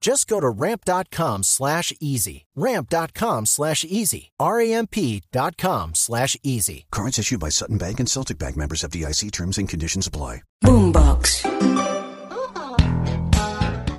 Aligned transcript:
Just 0.00 0.28
go 0.28 0.40
to 0.40 0.48
ramp.com 0.48 1.42
slash 1.42 1.92
easy. 2.00 2.46
Ramp.com 2.54 3.46
slash 3.46 3.84
easy. 3.84 4.30
R-A-M-P.com 4.38 5.94
slash 5.94 6.36
easy. 6.42 6.86
Cards 6.90 7.18
issued 7.18 7.40
by 7.40 7.50
Sutton 7.50 7.78
Bank 7.78 7.98
and 8.00 8.08
Celtic 8.08 8.38
Bank 8.38 8.56
members 8.56 8.84
of 8.84 8.90
DIC 8.92 9.32
terms 9.32 9.58
and 9.58 9.68
conditions 9.68 10.06
apply. 10.06 10.42
Boombox. 10.64 11.42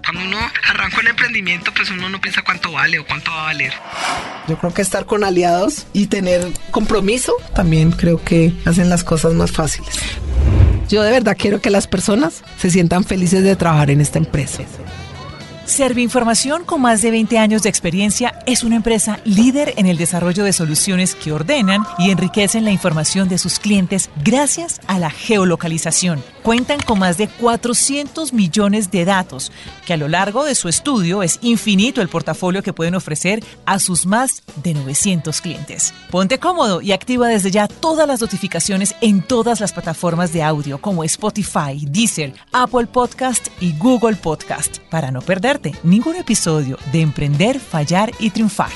Cuando 0.03 0.25
uno 0.25 0.37
arranca 0.69 0.99
un 1.01 1.07
emprendimiento, 1.07 1.71
pues 1.75 1.91
uno 1.91 2.09
no 2.09 2.19
piensa 2.19 2.41
cuánto 2.43 2.71
vale 2.71 2.99
o 2.99 3.05
cuánto 3.05 3.31
va 3.31 3.41
a 3.41 3.43
valer. 3.45 3.73
Yo 4.47 4.57
creo 4.57 4.73
que 4.73 4.81
estar 4.81 5.05
con 5.05 5.23
aliados 5.23 5.85
y 5.93 6.07
tener 6.07 6.47
compromiso 6.71 7.33
también 7.53 7.91
creo 7.91 8.23
que 8.23 8.53
hacen 8.65 8.89
las 8.89 9.03
cosas 9.03 9.33
más 9.33 9.51
fáciles. 9.51 9.95
Yo 10.87 11.03
de 11.03 11.11
verdad 11.11 11.37
quiero 11.37 11.61
que 11.61 11.69
las 11.69 11.85
personas 11.87 12.43
se 12.57 12.71
sientan 12.71 13.03
felices 13.03 13.43
de 13.43 13.55
trabajar 13.55 13.91
en 13.91 14.01
esta 14.01 14.17
empresa. 14.17 14.63
Serviinformación, 15.69 16.65
con 16.65 16.81
más 16.81 17.03
de 17.03 17.11
20 17.11 17.37
años 17.37 17.61
de 17.61 17.69
experiencia, 17.69 18.39
es 18.47 18.63
una 18.63 18.75
empresa 18.75 19.19
líder 19.23 19.75
en 19.77 19.85
el 19.85 19.97
desarrollo 19.97 20.43
de 20.43 20.51
soluciones 20.51 21.13
que 21.13 21.31
ordenan 21.31 21.83
y 21.99 22.09
enriquecen 22.09 22.65
la 22.65 22.71
información 22.71 23.29
de 23.29 23.37
sus 23.37 23.59
clientes 23.59 24.09
gracias 24.23 24.81
a 24.87 24.97
la 24.97 25.11
geolocalización. 25.11 26.23
Cuentan 26.43 26.79
con 26.81 26.99
más 26.99 27.17
de 27.17 27.27
400 27.27 28.33
millones 28.33 28.91
de 28.91 29.05
datos, 29.05 29.51
que 29.85 29.93
a 29.93 29.97
lo 29.97 30.07
largo 30.07 30.45
de 30.45 30.55
su 30.55 30.69
estudio 30.69 31.21
es 31.21 31.39
infinito 31.41 32.01
el 32.01 32.09
portafolio 32.09 32.63
que 32.63 32.73
pueden 32.73 32.95
ofrecer 32.95 33.43
a 33.65 33.79
sus 33.79 34.05
más 34.05 34.43
de 34.63 34.73
900 34.73 35.41
clientes. 35.41 35.93
Ponte 36.09 36.39
cómodo 36.39 36.81
y 36.81 36.91
activa 36.91 37.27
desde 37.27 37.51
ya 37.51 37.67
todas 37.67 38.07
las 38.07 38.21
notificaciones 38.21 38.95
en 39.01 39.21
todas 39.21 39.59
las 39.59 39.73
plataformas 39.73 40.31
de 40.33 40.43
audio 40.43 40.79
como 40.79 41.03
Spotify, 41.03 41.85
Deezer, 41.85 42.33
Apple 42.51 42.87
Podcast 42.87 43.47
y 43.59 43.77
Google 43.77 44.15
Podcast 44.15 44.79
para 44.89 45.11
no 45.11 45.21
perderte 45.21 45.75
ningún 45.83 46.15
episodio 46.15 46.77
de 46.91 47.01
Emprender, 47.01 47.59
Fallar 47.59 48.11
y 48.19 48.29
Triunfar. 48.29 48.71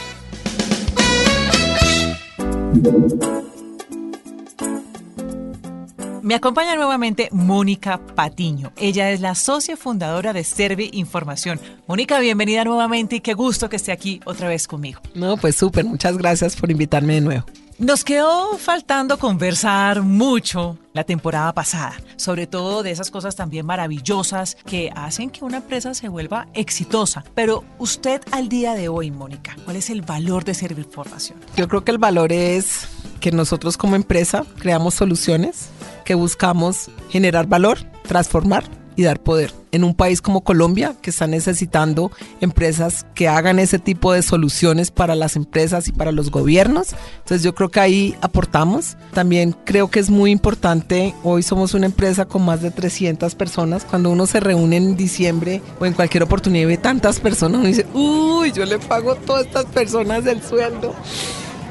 Me 6.23 6.35
acompaña 6.35 6.73
nuevamente 6.77 7.27
Mónica 7.33 7.97
Patiño. 7.97 8.71
Ella 8.77 9.11
es 9.11 9.19
la 9.19 9.35
socia 9.35 9.75
fundadora 9.75 10.31
de 10.31 10.45
Servi 10.45 10.89
Información. 10.93 11.59
Mónica, 11.85 12.17
bienvenida 12.19 12.63
nuevamente 12.63 13.17
y 13.17 13.19
qué 13.19 13.33
gusto 13.33 13.67
que 13.67 13.75
esté 13.75 13.91
aquí 13.91 14.21
otra 14.23 14.47
vez 14.47 14.65
conmigo. 14.65 15.01
No, 15.15 15.35
pues 15.35 15.57
súper, 15.57 15.83
muchas 15.83 16.17
gracias 16.17 16.55
por 16.55 16.71
invitarme 16.71 17.15
de 17.15 17.21
nuevo. 17.21 17.45
Nos 17.77 18.05
quedó 18.05 18.57
faltando 18.57 19.19
conversar 19.19 20.01
mucho 20.01 20.77
la 20.93 21.03
temporada 21.03 21.53
pasada, 21.53 21.95
sobre 22.15 22.47
todo 22.47 22.83
de 22.83 22.91
esas 22.91 23.11
cosas 23.11 23.35
también 23.35 23.65
maravillosas 23.65 24.55
que 24.65 24.93
hacen 24.95 25.29
que 25.29 25.43
una 25.43 25.57
empresa 25.57 25.93
se 25.93 26.07
vuelva 26.07 26.47
exitosa. 26.53 27.25
Pero 27.35 27.65
usted 27.79 28.21
al 28.31 28.47
día 28.47 28.75
de 28.75 28.87
hoy, 28.87 29.11
Mónica, 29.11 29.57
¿cuál 29.65 29.75
es 29.75 29.89
el 29.89 30.03
valor 30.03 30.45
de 30.45 30.53
Servir 30.53 30.85
Formación? 30.89 31.37
Yo 31.57 31.67
creo 31.67 31.83
que 31.83 31.91
el 31.91 31.97
valor 31.97 32.31
es 32.31 32.87
que 33.19 33.33
nosotros 33.33 33.75
como 33.75 33.97
empresa 33.97 34.45
creamos 34.59 34.93
soluciones 34.93 35.69
que 36.03 36.15
buscamos 36.15 36.89
generar 37.09 37.47
valor, 37.47 37.79
transformar 38.07 38.63
y 38.95 39.03
dar 39.03 39.19
poder. 39.21 39.51
En 39.71 39.83
un 39.83 39.95
país 39.95 40.21
como 40.21 40.41
Colombia, 40.41 40.95
que 41.01 41.09
está 41.09 41.25
necesitando 41.27 42.11
empresas 42.41 43.05
que 43.15 43.27
hagan 43.27 43.57
ese 43.59 43.79
tipo 43.79 44.13
de 44.13 44.21
soluciones 44.21 44.91
para 44.91 45.15
las 45.15 45.35
empresas 45.35 45.87
y 45.87 45.91
para 45.91 46.11
los 46.11 46.29
gobiernos. 46.29 46.89
Entonces 47.17 47.43
yo 47.43 47.55
creo 47.55 47.69
que 47.69 47.79
ahí 47.79 48.15
aportamos. 48.21 48.97
También 49.13 49.55
creo 49.65 49.89
que 49.89 49.99
es 49.99 50.09
muy 50.09 50.31
importante, 50.31 51.15
hoy 51.23 51.41
somos 51.41 51.73
una 51.73 51.87
empresa 51.87 52.25
con 52.25 52.45
más 52.45 52.61
de 52.61 52.71
300 52.71 53.33
personas. 53.35 53.85
Cuando 53.85 54.11
uno 54.11 54.27
se 54.27 54.39
reúne 54.39 54.77
en 54.77 54.95
diciembre 54.95 55.61
o 55.79 55.85
en 55.85 55.93
cualquier 55.93 56.23
oportunidad 56.23 56.63
y 56.63 56.67
ve 56.67 56.77
tantas 56.77 57.19
personas, 57.19 57.59
uno 57.59 57.67
dice, 57.67 57.87
uy, 57.93 58.51
yo 58.51 58.65
le 58.65 58.77
pago 58.77 59.13
a 59.13 59.15
todas 59.15 59.47
estas 59.47 59.65
personas 59.65 60.25
el 60.25 60.41
sueldo 60.43 60.93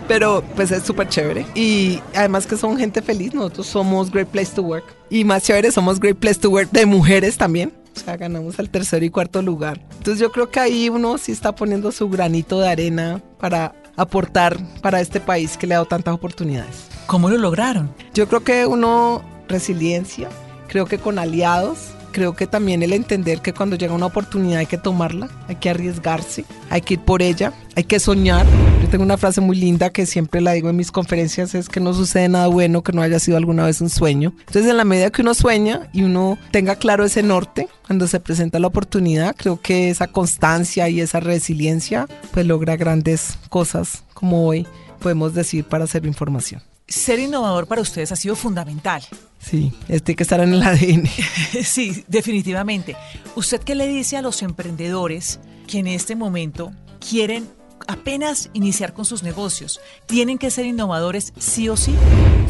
pero 0.07 0.43
pues 0.55 0.71
es 0.71 0.83
súper 0.83 1.09
chévere. 1.09 1.47
Y 1.55 2.01
además 2.15 2.47
que 2.47 2.57
son 2.57 2.77
gente 2.77 3.03
feliz, 3.03 3.35
nosotros 3.35 3.67
somos 3.67 4.11
Great 4.11 4.29
Place 4.29 4.53
to 4.55 4.63
Work. 4.63 4.85
Y 5.11 5.25
más 5.25 5.43
chévere, 5.43 5.71
somos 5.71 6.01
Great 6.01 6.17
Place 6.17 6.41
to 6.41 6.51
Work 6.51 6.71
de 6.71 6.87
mujeres 6.87 7.37
también. 7.37 7.73
O 7.95 8.01
sea, 8.01 8.17
ganamos 8.17 8.59
el 8.59 8.71
tercer 8.71 9.03
y 9.03 9.11
cuarto 9.11 9.43
lugar. 9.43 9.81
Entonces 9.99 10.19
yo 10.19 10.33
creo 10.33 10.51
que 10.51 10.61
ahí 10.61 10.89
uno 10.89 11.19
sí 11.19 11.33
está 11.33 11.55
poniendo 11.55 11.93
su 11.93 12.09
granito 12.09 12.59
de 12.61 12.69
arena 12.69 13.23
para 13.39 13.75
aportar 13.97 14.57
para 14.81 15.01
este 15.01 15.21
país 15.21 15.57
que 15.57 15.67
le 15.67 15.75
ha 15.75 15.79
dado 15.79 15.87
tantas 15.87 16.15
oportunidades. 16.15 16.89
¿Cómo 17.07 17.29
lo 17.29 17.37
lograron? 17.37 17.95
Yo 18.15 18.27
creo 18.29 18.43
que 18.43 18.67
uno, 18.67 19.23
resiliencia, 19.49 20.29
creo 20.69 20.87
que 20.87 20.99
con 20.99 21.19
aliados, 21.19 21.91
creo 22.13 22.35
que 22.35 22.47
también 22.47 22.83
el 22.83 22.93
entender 22.93 23.41
que 23.41 23.53
cuando 23.53 23.77
llega 23.77 23.95
una 23.95 24.07
oportunidad 24.07 24.61
hay 24.61 24.67
que 24.67 24.79
tomarla, 24.79 25.29
hay 25.49 25.57
que 25.57 25.71
arriesgarse, 25.71 26.45
hay 26.71 26.83
que 26.83 26.95
ir 26.95 27.01
por 27.01 27.23
ella, 27.23 27.53
hay 27.75 27.85
que 27.85 27.99
soñar. 27.99 28.47
Yo 28.83 28.89
tengo 28.89 29.05
una 29.05 29.17
frase 29.17 29.41
muy 29.41 29.57
linda 29.57 29.91
que 29.91 30.07
siempre 30.07 30.41
la 30.41 30.53
digo 30.53 30.71
en 30.71 30.77
mis 30.77 30.93
conferencias, 30.93 31.55
es 31.55 31.69
que 31.69 31.81
no 31.81 31.95
sucede 31.95 32.29
nada 32.29 32.47
bueno 32.47 32.83
que 32.83 32.93
no 32.93 33.03
haya 33.03 33.19
sido 33.19 33.37
alguna 33.37 33.65
vez 33.67 33.81
un 33.81 33.91
sueño. 33.91 34.33
Entonces 34.47 34.71
en 34.71 34.77
la 34.77 34.85
medida 34.85 35.11
que 35.11 35.23
uno 35.23 35.35
sueña 35.35 35.89
y 35.93 36.03
uno 36.03 36.39
tenga 36.51 36.77
claro 36.77 37.05
ese 37.05 37.23
norte, 37.23 37.69
cuando 37.87 38.07
se 38.07 38.21
presenta 38.21 38.59
la 38.59 38.69
oportunidad, 38.69 39.35
creo 39.37 39.61
que 39.61 39.91
esa 39.91 40.07
constancia 40.07 40.89
y 40.89 41.01
esa 41.01 41.21
resiliencia 41.21 42.07
pues 42.33 42.47
logra 42.47 42.77
grandes 42.77 43.39
cosas 43.49 44.05
como 44.15 44.47
hoy 44.47 44.67
podemos 45.01 45.35
decir 45.35 45.65
para 45.65 45.85
hacer 45.85 46.07
información. 46.07 46.63
Ser 46.93 47.21
innovador 47.21 47.67
para 47.67 47.81
ustedes 47.81 48.13
ha 48.13 48.17
sido 48.17 48.37
fundamental. 48.37 49.03
Sí, 49.39 49.73
este 49.89 50.15
que 50.15 50.25
estar 50.25 50.41
en 50.41 50.53
el 50.53 50.63
ADN. 50.63 51.09
sí, 51.65 52.05
definitivamente. 52.07 52.97
¿Usted 53.35 53.63
qué 53.63 53.75
le 53.75 53.89
dice 53.89 54.19
a 54.19 54.23
los 54.23 54.43
emprendedores 54.43 55.41
que 55.67 55.79
en 55.79 55.87
este 55.87 56.17
momento 56.17 56.71
quieren 57.01 57.49
apenas 57.89 58.51
iniciar 58.53 58.93
con 58.93 59.07
sus 59.07 59.23
negocios? 59.23 59.81
¿Tienen 60.05 60.37
que 60.37 60.51
ser 60.51 60.67
innovadores 60.67 61.33
sí 61.39 61.71
o 61.71 61.79
sí? 61.79 61.95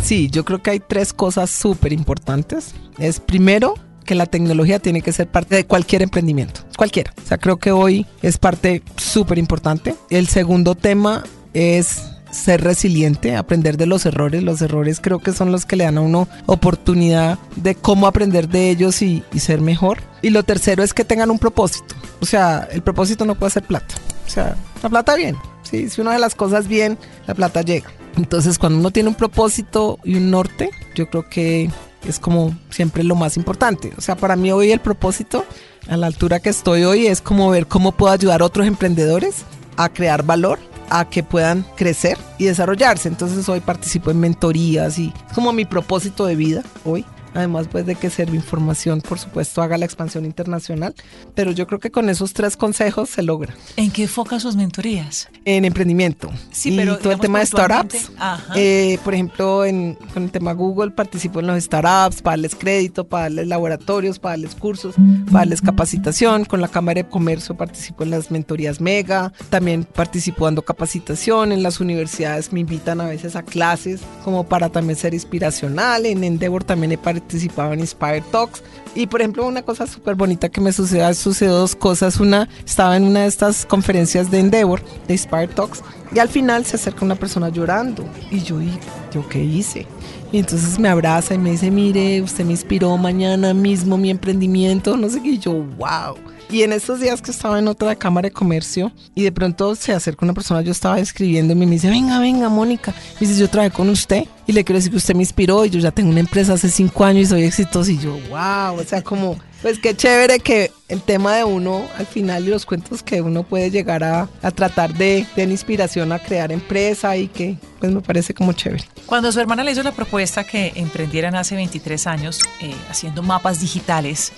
Sí, 0.02 0.28
yo 0.28 0.44
creo 0.44 0.60
que 0.60 0.70
hay 0.70 0.80
tres 0.80 1.12
cosas 1.12 1.48
súper 1.48 1.92
importantes. 1.92 2.74
Es 2.98 3.20
primero, 3.20 3.76
que 4.04 4.16
la 4.16 4.26
tecnología 4.26 4.80
tiene 4.80 5.02
que 5.02 5.12
ser 5.12 5.28
parte 5.28 5.54
de 5.54 5.66
cualquier 5.66 6.02
emprendimiento, 6.02 6.62
cualquiera. 6.76 7.14
O 7.22 7.28
sea, 7.28 7.38
creo 7.38 7.58
que 7.58 7.70
hoy 7.70 8.06
es 8.22 8.38
parte 8.38 8.82
súper 8.96 9.38
importante. 9.38 9.94
El 10.10 10.26
segundo 10.26 10.74
tema 10.74 11.22
es 11.54 12.11
ser 12.32 12.62
resiliente, 12.62 13.36
aprender 13.36 13.76
de 13.76 13.86
los 13.86 14.04
errores. 14.06 14.42
Los 14.42 14.60
errores 14.62 14.98
creo 15.00 15.20
que 15.20 15.32
son 15.32 15.52
los 15.52 15.66
que 15.66 15.76
le 15.76 15.84
dan 15.84 15.98
a 15.98 16.00
uno 16.00 16.26
oportunidad 16.46 17.38
de 17.56 17.76
cómo 17.76 18.06
aprender 18.08 18.48
de 18.48 18.70
ellos 18.70 19.02
y, 19.02 19.22
ser 19.38 19.60
mejor. 19.60 19.98
Y 20.22 20.30
lo 20.30 20.42
tercero 20.42 20.82
es 20.82 20.94
que 20.94 21.04
tengan 21.04 21.30
un 21.30 21.38
propósito. 21.38 21.94
O 22.20 22.26
sea, 22.26 22.68
el 22.72 22.82
propósito 22.82 23.24
no 23.24 23.36
puede 23.36 23.52
ser 23.52 23.62
plata. 23.64 23.94
O 24.26 24.30
sea, 24.30 24.56
la 24.82 24.88
plata 24.88 25.14
bien. 25.14 25.36
Sí, 25.62 25.88
si 25.88 26.00
uno 26.00 26.10
de 26.10 26.18
las 26.18 26.34
cosas 26.34 26.66
bien, 26.66 26.98
la 27.26 27.34
plata 27.34 27.62
llega. 27.62 27.90
Entonces, 28.16 28.58
cuando 28.58 28.78
uno 28.78 28.90
tiene 28.90 29.08
un 29.08 29.14
propósito 29.14 29.98
y 30.04 30.16
un 30.16 30.30
norte, 30.30 30.70
yo 30.94 31.08
creo 31.08 31.28
que 31.28 31.70
es 32.06 32.18
como 32.18 32.56
siempre 32.70 33.04
lo 33.04 33.14
más 33.14 33.36
importante. 33.36 33.92
O 33.96 34.00
sea, 34.00 34.16
para 34.16 34.36
mí 34.36 34.50
hoy 34.50 34.72
el 34.72 34.80
propósito, 34.80 35.44
a 35.88 35.96
la 35.96 36.06
altura 36.06 36.40
que 36.40 36.50
estoy 36.50 36.84
hoy, 36.84 37.06
es 37.06 37.20
como 37.20 37.50
ver 37.50 37.66
cómo 37.66 37.92
puedo 37.92 38.12
ayudar 38.12 38.42
a 38.42 38.46
otros 38.46 38.66
emprendedores 38.66 39.44
a 39.76 39.88
crear 39.88 40.22
valor 40.22 40.58
a 40.92 41.06
que 41.06 41.22
puedan 41.22 41.64
crecer 41.74 42.18
y 42.36 42.44
desarrollarse. 42.44 43.08
Entonces 43.08 43.48
hoy 43.48 43.60
participo 43.60 44.10
en 44.10 44.20
mentorías 44.20 44.98
y 44.98 45.12
es 45.26 45.32
como 45.34 45.52
mi 45.52 45.64
propósito 45.64 46.26
de 46.26 46.36
vida 46.36 46.62
hoy. 46.84 47.06
Además 47.34 47.68
pues 47.70 47.84
de 47.84 47.94
que 47.96 48.10
Información, 48.32 49.00
por 49.00 49.18
supuesto, 49.18 49.62
haga 49.62 49.78
la 49.78 49.84
expansión 49.84 50.24
internacional, 50.24 50.94
pero 51.34 51.50
yo 51.50 51.66
creo 51.66 51.80
que 51.80 51.90
con 51.90 52.08
esos 52.08 52.32
tres 52.34 52.56
consejos 52.56 53.08
se 53.08 53.22
logra. 53.22 53.54
¿En 53.76 53.90
qué 53.90 54.02
enfoca 54.02 54.38
sus 54.38 54.54
mentorías? 54.54 55.28
En 55.44 55.64
emprendimiento. 55.64 56.30
Sí, 56.50 56.74
pero 56.76 56.98
todo 56.98 57.12
el 57.12 57.20
tema 57.20 57.40
de 57.40 57.46
startups. 57.46 58.12
Eh, 58.54 58.98
por 59.02 59.14
ejemplo, 59.14 59.64
en, 59.64 59.94
con 60.12 60.24
el 60.24 60.30
tema 60.30 60.52
Google 60.52 60.90
participo 60.90 61.40
en 61.40 61.46
los 61.46 61.62
startups, 61.64 62.22
para 62.22 62.34
darles 62.34 62.54
crédito, 62.54 63.04
para 63.04 63.24
darles 63.24 63.48
laboratorios, 63.48 64.18
para 64.18 64.34
darles 64.34 64.54
cursos, 64.54 64.94
para 65.26 65.40
darles 65.40 65.62
capacitación. 65.62 66.44
Con 66.44 66.60
la 66.60 66.68
Cámara 66.68 67.02
de 67.02 67.08
Comercio 67.08 67.56
participo 67.56 68.04
en 68.04 68.10
las 68.10 68.30
mentorías 68.30 68.80
Mega, 68.80 69.32
también 69.48 69.84
participo 69.84 70.44
dando 70.44 70.62
capacitación 70.62 71.52
en 71.52 71.62
las 71.62 71.80
universidades, 71.80 72.52
me 72.52 72.60
invitan 72.60 73.00
a 73.00 73.06
veces 73.06 73.36
a 73.36 73.42
clases 73.42 74.00
como 74.24 74.44
para 74.44 74.68
también 74.68 74.98
ser 74.98 75.14
inspiracional. 75.14 76.06
En 76.06 76.22
Endeavor 76.24 76.62
también 76.62 76.92
he 76.92 76.98
participado 76.98 77.21
en 77.30 77.80
Inspire 77.80 78.22
Talks. 78.30 78.62
Y 78.94 79.06
por 79.06 79.20
ejemplo, 79.20 79.46
una 79.46 79.62
cosa 79.62 79.86
súper 79.86 80.14
bonita 80.14 80.48
que 80.48 80.60
me 80.60 80.72
sucedió, 80.72 81.12
sucedió 81.14 81.54
dos 81.54 81.74
cosas. 81.74 82.20
Una, 82.20 82.48
estaba 82.64 82.96
en 82.96 83.04
una 83.04 83.20
de 83.20 83.26
estas 83.26 83.64
conferencias 83.64 84.30
de 84.30 84.40
Endeavor, 84.40 84.82
de 85.06 85.14
Inspire 85.14 85.48
Talks, 85.48 85.82
y 86.14 86.18
al 86.18 86.28
final 86.28 86.64
se 86.66 86.76
acerca 86.76 87.04
una 87.04 87.14
persona 87.14 87.48
llorando. 87.48 88.04
Y 88.30 88.42
yo, 88.42 88.60
¿y 88.60 88.78
yo 89.12 89.26
qué 89.28 89.42
hice? 89.42 89.86
Y 90.30 90.38
entonces 90.38 90.78
me 90.78 90.88
abraza 90.88 91.34
y 91.34 91.38
me 91.38 91.50
dice, 91.50 91.70
mire, 91.70 92.22
usted 92.22 92.44
me 92.44 92.52
inspiró 92.52 92.96
mañana 92.96 93.52
mismo 93.54 93.96
mi 93.98 94.10
emprendimiento, 94.10 94.96
no 94.96 95.08
sé 95.08 95.22
qué. 95.22 95.30
Y 95.30 95.38
yo, 95.38 95.52
wow. 95.52 96.16
Y 96.52 96.64
en 96.64 96.74
estos 96.74 97.00
días 97.00 97.22
que 97.22 97.30
estaba 97.30 97.58
en 97.58 97.66
otra 97.66 97.96
cámara 97.96 98.28
de 98.28 98.32
comercio 98.34 98.92
y 99.14 99.22
de 99.22 99.32
pronto 99.32 99.74
se 99.74 99.94
acerca 99.94 100.26
una 100.26 100.34
persona, 100.34 100.60
yo 100.60 100.70
estaba 100.70 100.98
escribiendo 100.98 101.54
y 101.54 101.56
me 101.56 101.64
dice, 101.64 101.88
venga, 101.88 102.18
venga, 102.18 102.50
Mónica. 102.50 102.92
Me 103.18 103.26
dice, 103.26 103.40
yo 103.40 103.48
trabajé 103.48 103.74
con 103.74 103.88
usted 103.88 104.24
y 104.46 104.52
le 104.52 104.62
quiero 104.62 104.76
decir 104.76 104.90
que 104.90 104.98
usted 104.98 105.14
me 105.14 105.22
inspiró 105.22 105.64
y 105.64 105.70
yo 105.70 105.80
ya 105.80 105.92
tengo 105.92 106.10
una 106.10 106.20
empresa 106.20 106.52
hace 106.52 106.68
cinco 106.68 107.06
años 107.06 107.22
y 107.22 107.26
soy 107.26 107.44
exitoso. 107.44 107.90
Y 107.90 107.96
yo, 107.96 108.18
wow, 108.28 108.78
o 108.78 108.84
sea, 108.84 109.00
como, 109.00 109.38
pues 109.62 109.78
qué 109.78 109.96
chévere 109.96 110.40
que 110.40 110.70
el 110.88 111.00
tema 111.00 111.36
de 111.36 111.44
uno 111.44 111.86
al 111.96 112.04
final 112.04 112.46
y 112.46 112.50
los 112.50 112.66
cuentos 112.66 113.02
que 113.02 113.22
uno 113.22 113.44
puede 113.44 113.70
llegar 113.70 114.04
a, 114.04 114.28
a 114.42 114.50
tratar 114.50 114.92
de, 114.92 115.26
de 115.34 115.42
inspiración 115.44 116.12
a 116.12 116.18
crear 116.18 116.52
empresa 116.52 117.16
y 117.16 117.28
que 117.28 117.56
pues 117.80 117.90
me 117.90 118.02
parece 118.02 118.34
como 118.34 118.52
chévere. 118.52 118.84
Cuando 119.06 119.32
su 119.32 119.40
hermana 119.40 119.64
le 119.64 119.72
hizo 119.72 119.82
la 119.82 119.92
propuesta 119.92 120.44
que 120.44 120.72
emprendieran 120.74 121.34
hace 121.34 121.54
23 121.56 122.06
años 122.06 122.40
eh, 122.60 122.74
haciendo 122.90 123.22
mapas 123.22 123.60
digitales, 123.60 124.32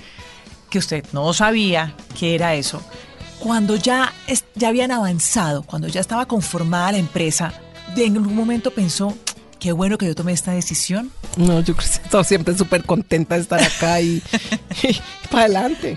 que 0.74 0.80
usted 0.80 1.04
no 1.12 1.32
sabía 1.32 1.94
qué 2.18 2.34
era 2.34 2.56
eso, 2.56 2.82
cuando 3.38 3.76
ya, 3.76 4.12
ya 4.56 4.70
habían 4.70 4.90
avanzado, 4.90 5.62
cuando 5.62 5.86
ya 5.86 6.00
estaba 6.00 6.26
conformada 6.26 6.90
la 6.90 6.98
empresa, 6.98 7.54
¿en 7.96 8.16
algún 8.16 8.34
momento 8.34 8.72
pensó, 8.72 9.16
qué 9.60 9.70
bueno 9.70 9.98
que 9.98 10.06
yo 10.06 10.16
tomé 10.16 10.32
esta 10.32 10.50
decisión? 10.50 11.12
No, 11.36 11.60
yo 11.60 11.76
creo 11.76 11.88
que 11.88 11.94
estoy 12.04 12.24
siempre 12.24 12.58
súper 12.58 12.82
contenta 12.84 13.36
de 13.36 13.42
estar 13.42 13.62
acá 13.62 14.00
y, 14.00 14.20
y 14.82 15.00
para 15.30 15.44
adelante. 15.44 15.96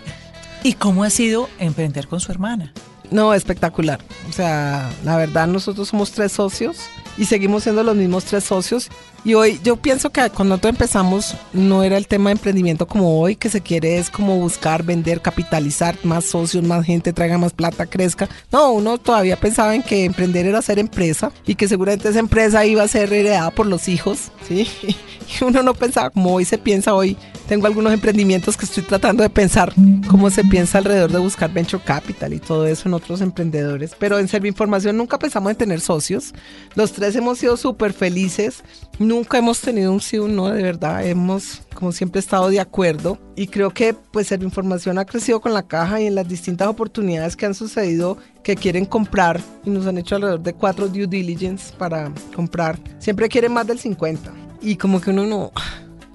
¿Y 0.62 0.74
cómo 0.74 1.04
ha 1.04 1.10
sido 1.10 1.50
emprender 1.58 2.08
con 2.08 2.20
su 2.20 2.32
hermana? 2.32 2.72
No, 3.10 3.34
espectacular. 3.34 4.00
O 4.30 4.32
sea, 4.32 4.92
la 5.04 5.18
verdad, 5.18 5.48
nosotros 5.48 5.88
somos 5.88 6.12
tres 6.12 6.34
socios 6.34 6.78
y 7.18 7.26
seguimos 7.26 7.64
siendo 7.64 7.84
los 7.84 7.96
mismos 7.96 8.26
tres 8.26 8.44
socios. 8.44 8.90
Y 9.24 9.34
hoy 9.34 9.60
yo 9.64 9.76
pienso 9.76 10.10
que 10.10 10.30
cuando 10.30 10.56
nosotros 10.56 10.74
empezamos 10.74 11.36
no 11.52 11.84
era 11.84 11.98
el 11.98 12.08
tema 12.08 12.30
de 12.30 12.34
emprendimiento 12.34 12.88
como 12.88 13.20
hoy, 13.20 13.36
que 13.36 13.50
se 13.50 13.62
quiere 13.62 13.98
es 13.98 14.10
como 14.10 14.38
buscar, 14.38 14.84
vender, 14.84 15.22
capitalizar 15.22 15.98
más 16.04 16.26
socios, 16.26 16.64
más 16.64 16.86
gente, 16.86 17.12
traiga 17.12 17.38
más 17.38 17.54
plata, 17.54 17.86
crezca. 17.86 18.30
No, 18.52 18.72
uno 18.72 18.98
todavía 18.98 19.36
pensaba 19.36 19.76
en 19.76 19.84
que 19.84 20.06
emprender 20.06 20.46
era 20.46 20.60
hacer 20.60 20.80
empresa 20.80 21.32
y 21.46 21.56
que 21.56 21.68
seguramente 21.68 22.10
esa 22.10 22.20
empresa 22.20 22.66
iba 22.66 22.84
a 22.84 22.88
ser 22.88 23.12
heredada 23.12 23.52
por 23.52 23.66
los 23.66 23.88
hijos, 23.88 24.32
¿sí? 24.48 24.68
Y 25.28 25.44
uno 25.44 25.62
no 25.62 25.74
pensaba 25.74 26.10
como 26.10 26.34
hoy 26.34 26.46
se 26.46 26.58
piensa 26.58 26.94
hoy. 26.94 27.18
Tengo 27.48 27.66
algunos 27.66 27.94
emprendimientos 27.94 28.58
que 28.58 28.66
estoy 28.66 28.84
tratando 28.84 29.24
de 29.24 29.30
pensar 29.30 29.74
cómo 30.10 30.30
se 30.30 30.44
piensa 30.44 30.80
alrededor 30.80 31.14
de 31.14 31.20
buscar 31.20 31.54
venture 31.54 31.82
capital 31.82 32.34
y 32.34 32.40
todo 32.40 32.68
eso 32.68 32.90
en 32.90 32.94
otros 32.94 33.22
emprendedores. 33.22 33.96
Pero 33.98 34.20
en 34.20 34.28
Información 34.46 34.98
nunca 34.98 35.18
pensamos 35.18 35.52
en 35.52 35.58
tener 35.58 35.80
socios. 35.80 36.34
Los 36.76 36.92
tres 36.92 37.16
hemos 37.16 37.38
sido 37.38 37.56
súper 37.56 37.94
felices. 37.94 38.64
Nunca 39.00 39.38
hemos 39.38 39.62
tenido 39.62 39.94
un 39.94 40.02
sí 40.02 40.18
o 40.18 40.26
un 40.26 40.36
no, 40.36 40.50
de 40.50 40.62
verdad. 40.62 41.06
Hemos, 41.06 41.62
como 41.74 41.94
siempre, 41.94 42.20
estado 42.20 42.50
de 42.50 42.60
acuerdo. 42.60 43.18
Y 43.38 43.48
creo 43.48 43.72
que 43.72 43.94
pues 43.94 44.32
Información 44.34 44.98
ha 44.98 45.06
crecido 45.06 45.40
con 45.40 45.54
la 45.54 45.64
caja 45.64 46.02
y 46.02 46.08
en 46.08 46.16
las 46.16 46.28
distintas 46.28 46.68
oportunidades 46.68 47.38
que 47.38 47.46
han 47.46 47.56
sucedido 47.56 48.18
que 48.44 48.58
quieren 48.58 48.86
comprar 48.86 49.42
y 49.64 49.70
nos 49.70 49.88
han 49.88 49.98
hecho 49.98 50.16
alrededor 50.16 50.42
de 50.42 50.54
cuatro 50.54 50.90
due 50.90 51.08
diligence 51.08 51.74
para 51.78 52.12
comprar. 52.36 52.78
Siempre 53.00 53.30
quieren 53.30 53.54
más 53.54 53.66
del 53.68 53.80
50. 53.80 54.34
Y 54.62 54.76
como 54.76 55.00
que 55.00 55.12
uno 55.12 55.26
no, 55.26 55.52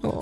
no 0.03 0.21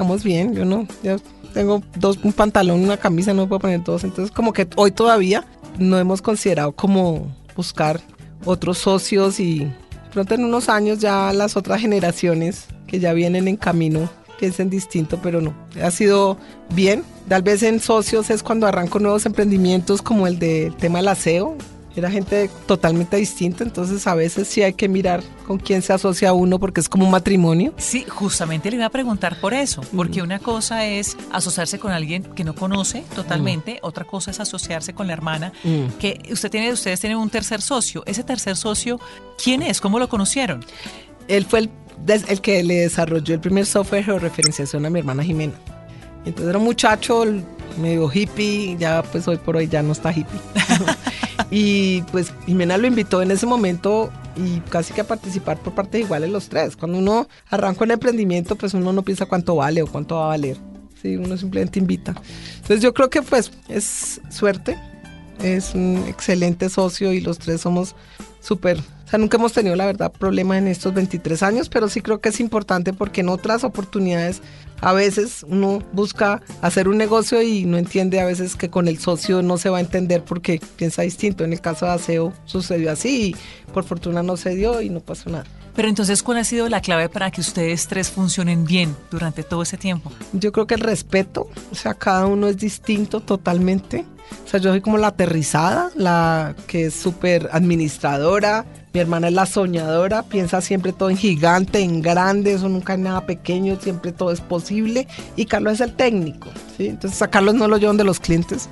estamos 0.00 0.24
bien, 0.24 0.54
yo 0.54 0.64
no, 0.64 0.86
yo 1.02 1.18
tengo 1.52 1.82
dos, 1.98 2.18
un 2.22 2.32
pantalón, 2.32 2.80
una 2.80 2.96
camisa, 2.96 3.34
no 3.34 3.46
puedo 3.46 3.60
poner 3.60 3.84
dos. 3.84 4.02
Entonces 4.02 4.34
como 4.34 4.54
que 4.54 4.66
hoy 4.76 4.92
todavía 4.92 5.44
no 5.78 5.98
hemos 5.98 6.22
considerado 6.22 6.72
como 6.72 7.30
buscar 7.54 8.00
otros 8.46 8.78
socios 8.78 9.38
y 9.40 9.70
pronto 10.10 10.34
en 10.34 10.44
unos 10.46 10.70
años 10.70 11.00
ya 11.00 11.34
las 11.34 11.54
otras 11.54 11.82
generaciones 11.82 12.64
que 12.86 12.98
ya 12.98 13.12
vienen 13.12 13.46
en 13.46 13.58
camino 13.58 14.08
piensen 14.38 14.70
distinto, 14.70 15.18
pero 15.22 15.42
no, 15.42 15.54
ha 15.82 15.90
sido 15.90 16.38
bien. 16.74 17.04
Tal 17.28 17.42
vez 17.42 17.62
en 17.62 17.78
socios 17.78 18.30
es 18.30 18.42
cuando 18.42 18.66
arranco 18.66 19.00
nuevos 19.00 19.26
emprendimientos 19.26 20.00
como 20.00 20.26
el 20.26 20.38
del 20.38 20.74
tema 20.76 21.00
del 21.00 21.08
aseo, 21.08 21.58
era 21.96 22.10
gente 22.10 22.48
totalmente 22.66 23.16
distinta, 23.16 23.64
entonces 23.64 24.06
a 24.06 24.14
veces 24.14 24.46
sí 24.48 24.62
hay 24.62 24.74
que 24.74 24.88
mirar 24.88 25.22
con 25.46 25.58
quién 25.58 25.82
se 25.82 25.92
asocia 25.92 26.32
uno 26.32 26.58
porque 26.58 26.80
es 26.80 26.88
como 26.88 27.04
un 27.04 27.10
matrimonio. 27.10 27.74
Sí, 27.78 28.04
justamente 28.08 28.70
le 28.70 28.76
iba 28.76 28.86
a 28.86 28.90
preguntar 28.90 29.40
por 29.40 29.54
eso, 29.54 29.82
porque 29.94 30.22
una 30.22 30.38
cosa 30.38 30.86
es 30.86 31.16
asociarse 31.32 31.78
con 31.78 31.90
alguien 31.92 32.22
que 32.22 32.44
no 32.44 32.54
conoce 32.54 33.04
totalmente, 33.14 33.80
otra 33.82 34.04
cosa 34.04 34.30
es 34.30 34.40
asociarse 34.40 34.94
con 34.94 35.06
la 35.08 35.12
hermana, 35.12 35.52
que 35.98 36.22
usted 36.30 36.50
tiene, 36.50 36.72
ustedes 36.72 37.00
tienen 37.00 37.18
un 37.18 37.30
tercer 37.30 37.60
socio. 37.60 38.02
Ese 38.06 38.22
tercer 38.22 38.56
socio, 38.56 39.00
¿quién 39.42 39.62
es? 39.62 39.80
¿Cómo 39.80 39.98
lo 39.98 40.08
conocieron? 40.08 40.64
Él 41.28 41.44
fue 41.44 41.60
el, 41.60 41.70
el 42.06 42.40
que 42.40 42.62
le 42.62 42.80
desarrolló 42.80 43.34
el 43.34 43.40
primer 43.40 43.66
software 43.66 44.06
de 44.06 44.18
referenciación 44.18 44.86
a 44.86 44.90
mi 44.90 45.00
hermana 45.00 45.22
Jimena. 45.22 45.54
Entonces 46.24 46.50
era 46.50 46.58
un 46.58 46.64
muchacho 46.64 47.24
medio 47.80 48.10
hippie, 48.12 48.76
ya 48.78 49.02
pues 49.02 49.26
hoy 49.26 49.38
por 49.38 49.56
hoy 49.56 49.68
ya 49.68 49.82
no 49.82 49.92
está 49.92 50.10
hippie. 50.10 50.40
y 51.50 52.02
pues 52.12 52.32
Jimena 52.46 52.78
lo 52.78 52.86
invitó 52.86 53.22
en 53.22 53.30
ese 53.30 53.46
momento 53.46 54.10
y 54.36 54.60
casi 54.70 54.92
que 54.92 55.00
a 55.00 55.06
participar 55.06 55.58
por 55.58 55.74
partes 55.74 56.02
iguales 56.02 56.30
los 56.30 56.48
tres. 56.48 56.76
Cuando 56.76 56.98
uno 56.98 57.28
arranca 57.48 57.84
un 57.84 57.90
emprendimiento, 57.90 58.56
pues 58.56 58.74
uno 58.74 58.92
no 58.92 59.02
piensa 59.02 59.26
cuánto 59.26 59.56
vale 59.56 59.82
o 59.82 59.86
cuánto 59.86 60.16
va 60.16 60.24
a 60.24 60.28
valer. 60.28 60.56
Sí, 61.02 61.16
uno 61.16 61.36
simplemente 61.36 61.78
invita. 61.78 62.14
Entonces 62.56 62.80
yo 62.80 62.94
creo 62.94 63.10
que 63.10 63.22
pues 63.22 63.50
es 63.68 64.20
suerte, 64.30 64.78
es 65.42 65.74
un 65.74 66.04
excelente 66.06 66.68
socio 66.68 67.12
y 67.12 67.20
los 67.20 67.38
tres 67.38 67.62
somos 67.62 67.96
súper 68.40 68.80
o 69.10 69.12
sea, 69.12 69.18
nunca 69.18 69.38
hemos 69.38 69.52
tenido, 69.52 69.74
la 69.74 69.86
verdad, 69.86 70.12
problemas 70.12 70.58
en 70.58 70.68
estos 70.68 70.94
23 70.94 71.42
años, 71.42 71.68
pero 71.68 71.88
sí 71.88 72.00
creo 72.00 72.20
que 72.20 72.28
es 72.28 72.38
importante 72.38 72.92
porque 72.92 73.22
en 73.22 73.28
otras 73.28 73.64
oportunidades 73.64 74.40
a 74.80 74.92
veces 74.92 75.44
uno 75.48 75.80
busca 75.92 76.42
hacer 76.62 76.86
un 76.86 76.96
negocio 76.96 77.42
y 77.42 77.64
no 77.64 77.76
entiende 77.76 78.20
a 78.20 78.24
veces 78.24 78.54
que 78.54 78.70
con 78.70 78.86
el 78.86 79.00
socio 79.00 79.42
no 79.42 79.58
se 79.58 79.68
va 79.68 79.78
a 79.78 79.80
entender 79.80 80.22
porque 80.22 80.60
piensa 80.76 81.02
distinto. 81.02 81.42
En 81.42 81.52
el 81.52 81.60
caso 81.60 81.86
de 81.86 81.90
Aseo 81.90 82.32
sucedió 82.44 82.92
así 82.92 83.34
y 83.34 83.70
por 83.72 83.82
fortuna 83.82 84.22
no 84.22 84.36
se 84.36 84.54
dio 84.54 84.80
y 84.80 84.90
no 84.90 85.00
pasó 85.00 85.28
nada. 85.28 85.44
Pero 85.74 85.88
entonces, 85.88 86.22
¿cuál 86.22 86.38
ha 86.38 86.44
sido 86.44 86.68
la 86.68 86.80
clave 86.80 87.08
para 87.08 87.32
que 87.32 87.40
ustedes 87.40 87.88
tres 87.88 88.10
funcionen 88.10 88.64
bien 88.64 88.96
durante 89.10 89.42
todo 89.42 89.62
ese 89.62 89.76
tiempo? 89.76 90.12
Yo 90.34 90.52
creo 90.52 90.68
que 90.68 90.74
el 90.74 90.82
respeto, 90.82 91.48
o 91.72 91.74
sea, 91.74 91.94
cada 91.94 92.26
uno 92.26 92.46
es 92.46 92.58
distinto 92.58 93.18
totalmente. 93.18 94.04
O 94.44 94.48
sea, 94.48 94.60
yo 94.60 94.70
soy 94.70 94.80
como 94.80 94.98
la 94.98 95.08
aterrizada, 95.08 95.90
la 95.94 96.54
que 96.66 96.86
es 96.86 96.94
súper 96.94 97.48
administradora, 97.52 98.64
mi 98.92 98.98
hermana 98.98 99.28
es 99.28 99.34
la 99.34 99.46
soñadora, 99.46 100.24
piensa 100.24 100.60
siempre 100.60 100.92
todo 100.92 101.10
en 101.10 101.16
gigante, 101.16 101.80
en 101.80 102.02
grande, 102.02 102.54
eso 102.54 102.68
nunca 102.68 102.94
es 102.94 102.98
nada 102.98 103.24
pequeño, 103.24 103.78
siempre 103.80 104.10
todo 104.10 104.32
es 104.32 104.40
posible. 104.40 105.06
Y 105.36 105.46
Carlos 105.46 105.74
es 105.74 105.80
el 105.80 105.94
técnico, 105.94 106.50
¿sí? 106.76 106.88
Entonces 106.88 107.22
a 107.22 107.28
Carlos 107.28 107.54
no 107.54 107.68
lo 107.68 107.76
llevan 107.76 107.96
de 107.96 108.04
los 108.04 108.18
clientes, 108.18 108.68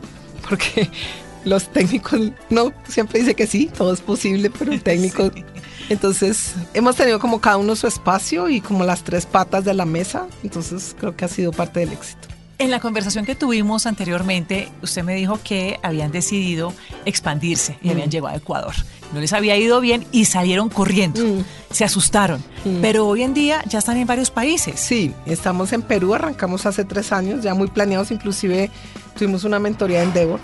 porque 0.49 0.91
los 1.45 1.69
técnicos 1.69 2.33
no 2.51 2.73
siempre 2.89 3.21
dice 3.21 3.35
que 3.35 3.47
sí, 3.47 3.71
todo 3.77 3.93
es 3.93 4.01
posible, 4.01 4.51
pero 4.51 4.73
el 4.73 4.83
técnico. 4.83 5.31
Entonces 5.89 6.55
hemos 6.75 6.97
tenido 6.97 7.21
como 7.21 7.41
cada 7.41 7.57
uno 7.57 7.77
su 7.77 7.87
espacio 7.87 8.49
y 8.49 8.61
como 8.61 8.85
las 8.85 9.05
tres 9.05 9.25
patas 9.25 9.65
de 9.65 9.73
la 9.73 9.87
mesa, 9.87 10.27
entonces 10.43 10.95
creo 10.99 11.17
que 11.17 11.25
ha 11.25 11.29
sido 11.29 11.51
parte 11.51 11.81
del 11.81 11.93
éxito. 11.93 12.28
En 12.61 12.73
la 12.73 12.81
conversación 12.81 13.25
que 13.25 13.37
tuvimos 13.37 13.87
anteriormente, 13.87 14.69
usted 14.83 15.05
me 15.05 15.15
dijo 15.15 15.39
que 15.45 15.79
habían 15.81 16.11
decidido 16.11 16.75
expandirse 17.05 17.79
y 17.83 17.91
habían 17.91 18.09
mm. 18.09 18.11
llegado 18.11 18.35
a 18.35 18.37
Ecuador. 18.37 18.75
No 19.13 19.21
les 19.21 19.33
había 19.33 19.57
ido 19.57 19.81
bien 19.81 20.05
y 20.11 20.25
salieron 20.25 20.69
corriendo. 20.69 21.25
Mm. 21.25 21.45
Se 21.71 21.85
asustaron. 21.85 22.41
Mm. 22.65 22.81
Pero 22.81 23.07
hoy 23.07 23.23
en 23.23 23.33
día 23.33 23.63
ya 23.69 23.79
están 23.79 23.97
en 23.97 24.09
varios 24.09 24.33
países. 24.33 24.81
Sí, 24.81 25.15
estamos 25.25 25.73
en 25.73 25.83
Perú, 25.83 26.15
arrancamos 26.15 26.67
hace 26.67 26.85
tres 26.85 27.13
años, 27.13 27.45
ya 27.45 27.55
muy 27.55 27.69
planeados. 27.69 28.11
Inclusive 28.11 28.73
tuvimos 29.17 29.45
una 29.45 29.61
mentoría 29.61 30.03
en 30.03 30.09
Endeavor, 30.09 30.41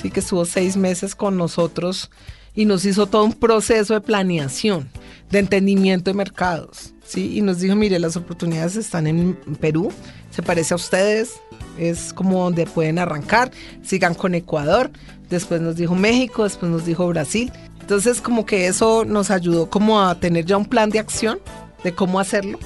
sí 0.00 0.12
que 0.12 0.20
estuvo 0.20 0.44
seis 0.44 0.76
meses 0.76 1.16
con 1.16 1.36
nosotros 1.36 2.08
y 2.54 2.66
nos 2.66 2.84
hizo 2.84 3.08
todo 3.08 3.24
un 3.24 3.32
proceso 3.32 3.94
de 3.94 4.00
planeación, 4.00 4.90
de 5.30 5.40
entendimiento 5.40 6.10
de 6.10 6.14
mercados. 6.14 6.94
¿sí? 7.04 7.36
Y 7.36 7.42
nos 7.42 7.58
dijo, 7.58 7.74
mire, 7.74 7.98
las 7.98 8.16
oportunidades 8.16 8.76
están 8.76 9.06
en 9.06 9.34
Perú, 9.60 9.92
se 10.38 10.42
parece 10.44 10.72
a 10.72 10.76
ustedes, 10.76 11.40
es 11.78 12.12
como 12.12 12.44
donde 12.44 12.64
pueden 12.64 13.00
arrancar, 13.00 13.50
sigan 13.82 14.14
con 14.14 14.36
Ecuador, 14.36 14.88
después 15.28 15.60
nos 15.60 15.74
dijo 15.74 15.96
México, 15.96 16.44
después 16.44 16.70
nos 16.70 16.86
dijo 16.86 17.08
Brasil. 17.08 17.50
Entonces 17.80 18.20
como 18.20 18.46
que 18.46 18.68
eso 18.68 19.04
nos 19.04 19.32
ayudó 19.32 19.68
como 19.68 20.00
a 20.00 20.14
tener 20.14 20.44
ya 20.44 20.56
un 20.56 20.66
plan 20.66 20.90
de 20.90 21.00
acción 21.00 21.40
de 21.82 21.92
cómo 21.92 22.20
hacerlo. 22.20 22.60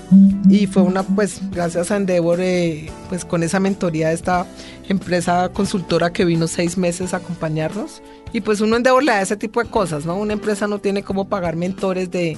Y 0.51 0.67
fue 0.67 0.83
una 0.83 1.03
pues 1.03 1.41
gracias 1.51 1.91
a 1.91 1.97
Endeavor 1.97 2.41
eh, 2.43 2.91
pues 3.09 3.25
con 3.25 3.43
esa 3.43 3.59
mentoría 3.59 4.09
de 4.09 4.17
esta 4.17 4.47
empresa 4.87 5.49
consultora 5.49 6.13
que 6.13 6.27
vino 6.27 6.49
seis 6.49 6.77
meses 6.77 7.15
a 7.15 7.19
acompañarnos. 7.19 8.03
Y 8.35 8.43
pues 8.43 8.61
uno 8.61 8.77
Endeavor 8.77 9.03
le 9.03 9.13
da 9.13 9.23
ese 9.23 9.39
tipo 9.39 9.65
de 9.65 9.71
cosas 9.71 10.05
no 10.05 10.15
una 10.17 10.35
empresa 10.35 10.67
no 10.67 10.79
tiene 10.79 11.03
cómo 11.03 11.27
pagar 11.27 11.57
mentores 11.57 12.11
de, 12.11 12.37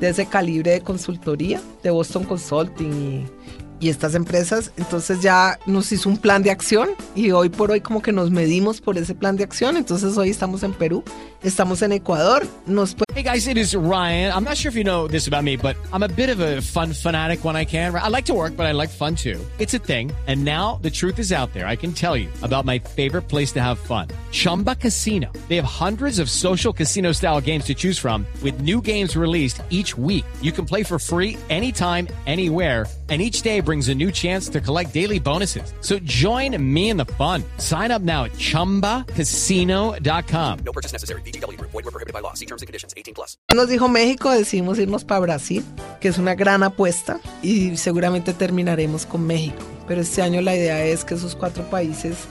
de 0.00 0.08
ese 0.08 0.24
calibre 0.24 0.70
de 0.70 0.80
consultoría 0.80 1.60
de 1.82 1.90
Boston 1.90 2.24
Consulting 2.24 2.92
y 2.92 3.39
y 3.80 3.88
estas 3.88 4.14
empresas. 4.14 4.70
Entonces 4.76 5.20
ya 5.20 5.58
nos 5.66 5.90
hizo 5.90 6.08
un 6.08 6.18
plan 6.18 6.42
de 6.42 6.50
acción 6.50 6.90
y 7.14 7.30
hoy 7.32 7.48
por 7.48 7.70
hoy 7.70 7.80
como 7.80 8.02
que 8.02 8.12
nos 8.12 8.30
medimos 8.30 8.80
por 8.80 8.98
ese 8.98 9.14
plan 9.14 9.36
de 9.36 9.44
acción. 9.44 9.76
Entonces 9.76 10.16
hoy 10.16 10.30
estamos 10.30 10.62
en 10.62 10.72
Perú, 10.72 11.02
estamos 11.42 11.82
en 11.82 11.92
Ecuador. 11.92 12.46
Nos 12.66 12.94
hey 13.14 13.22
guys, 13.22 13.46
it 13.46 13.56
is 13.56 13.74
Ryan. 13.74 14.32
I'm 14.32 14.44
not 14.44 14.56
sure 14.56 14.70
if 14.70 14.76
you 14.76 14.84
know 14.84 15.08
this 15.08 15.26
about 15.26 15.42
me, 15.42 15.56
but 15.56 15.76
I'm 15.92 16.02
a 16.02 16.08
bit 16.08 16.30
of 16.30 16.40
a 16.40 16.60
fun 16.60 16.92
fanatic 16.92 17.44
when 17.44 17.56
I 17.56 17.64
can. 17.64 17.94
I 17.94 18.08
like 18.08 18.26
to 18.26 18.34
work, 18.34 18.56
but 18.56 18.66
I 18.66 18.72
like 18.72 18.90
fun 18.90 19.14
too. 19.14 19.38
It's 19.58 19.74
a 19.74 19.78
thing. 19.78 20.12
And 20.26 20.44
now 20.44 20.78
the 20.82 20.90
truth 20.90 21.18
is 21.18 21.32
out 21.32 21.52
there. 21.52 21.66
I 21.66 21.76
can 21.76 21.92
tell 21.92 22.16
you 22.16 22.28
about 22.42 22.64
my 22.64 22.78
favorite 22.78 23.22
place 23.22 23.52
to 23.52 23.60
have 23.60 23.78
fun. 23.78 24.08
Chumba 24.30 24.76
Casino. 24.76 25.32
They 25.48 25.56
have 25.56 25.64
hundreds 25.64 26.18
of 26.18 26.30
social 26.30 26.72
casino 26.72 27.12
style 27.12 27.40
games 27.40 27.64
to 27.64 27.74
choose 27.74 27.98
from 27.98 28.26
with 28.42 28.60
new 28.60 28.80
games 28.80 29.16
released 29.16 29.60
each 29.70 29.96
week. 29.98 30.24
You 30.40 30.52
can 30.52 30.64
play 30.64 30.84
for 30.84 30.98
free 30.98 31.36
anytime, 31.48 32.06
anywhere 32.26 32.86
and 33.10 33.20
each 33.20 33.42
day 33.42 33.60
brings 33.60 33.88
a 33.88 33.94
new 33.94 34.12
chance 34.12 34.48
to 34.48 34.60
collect 34.60 34.94
daily 34.94 35.18
bonuses. 35.18 35.74
So 35.80 35.98
join 35.98 36.56
me 36.62 36.90
in 36.90 36.96
the 36.96 37.06
fun. 37.18 37.42
Sign 37.58 37.90
up 37.90 38.02
now 38.02 38.26
at 38.26 38.34
ChumbaCasino.com. 38.34 40.58
No 40.64 40.72
purchase 40.72 40.92
necessary. 40.92 41.22
BGW. 41.22 41.60
Void 41.60 41.72
were 41.72 41.90
prohibited 41.90 42.12
by 42.12 42.20
law. 42.20 42.34
See 42.34 42.46
terms 42.46 42.62
and 42.62 42.68
conditions. 42.68 42.94
18 42.96 43.14
plus. 43.14 43.36
Nos 43.52 43.68
dijo 43.68 43.88
México, 43.88 44.30
decidimos 44.30 44.78
irnos 44.78 45.04
para 45.04 45.18
Brasil, 45.20 45.64
que 46.00 46.06
es 46.08 46.18
una 46.18 46.36
gran 46.36 46.62
apuesta 46.62 47.18
y 47.42 47.76
seguramente 47.76 48.32
terminaremos 48.32 49.06
con 49.06 49.26
México. 49.26 49.58
Pero 49.88 50.02
este 50.02 50.22
año 50.22 50.40
la 50.40 50.54
idea 50.54 50.84
es 50.84 51.04
que 51.04 51.14
esos 51.14 51.34
cuatro 51.34 51.68
países 51.68 52.28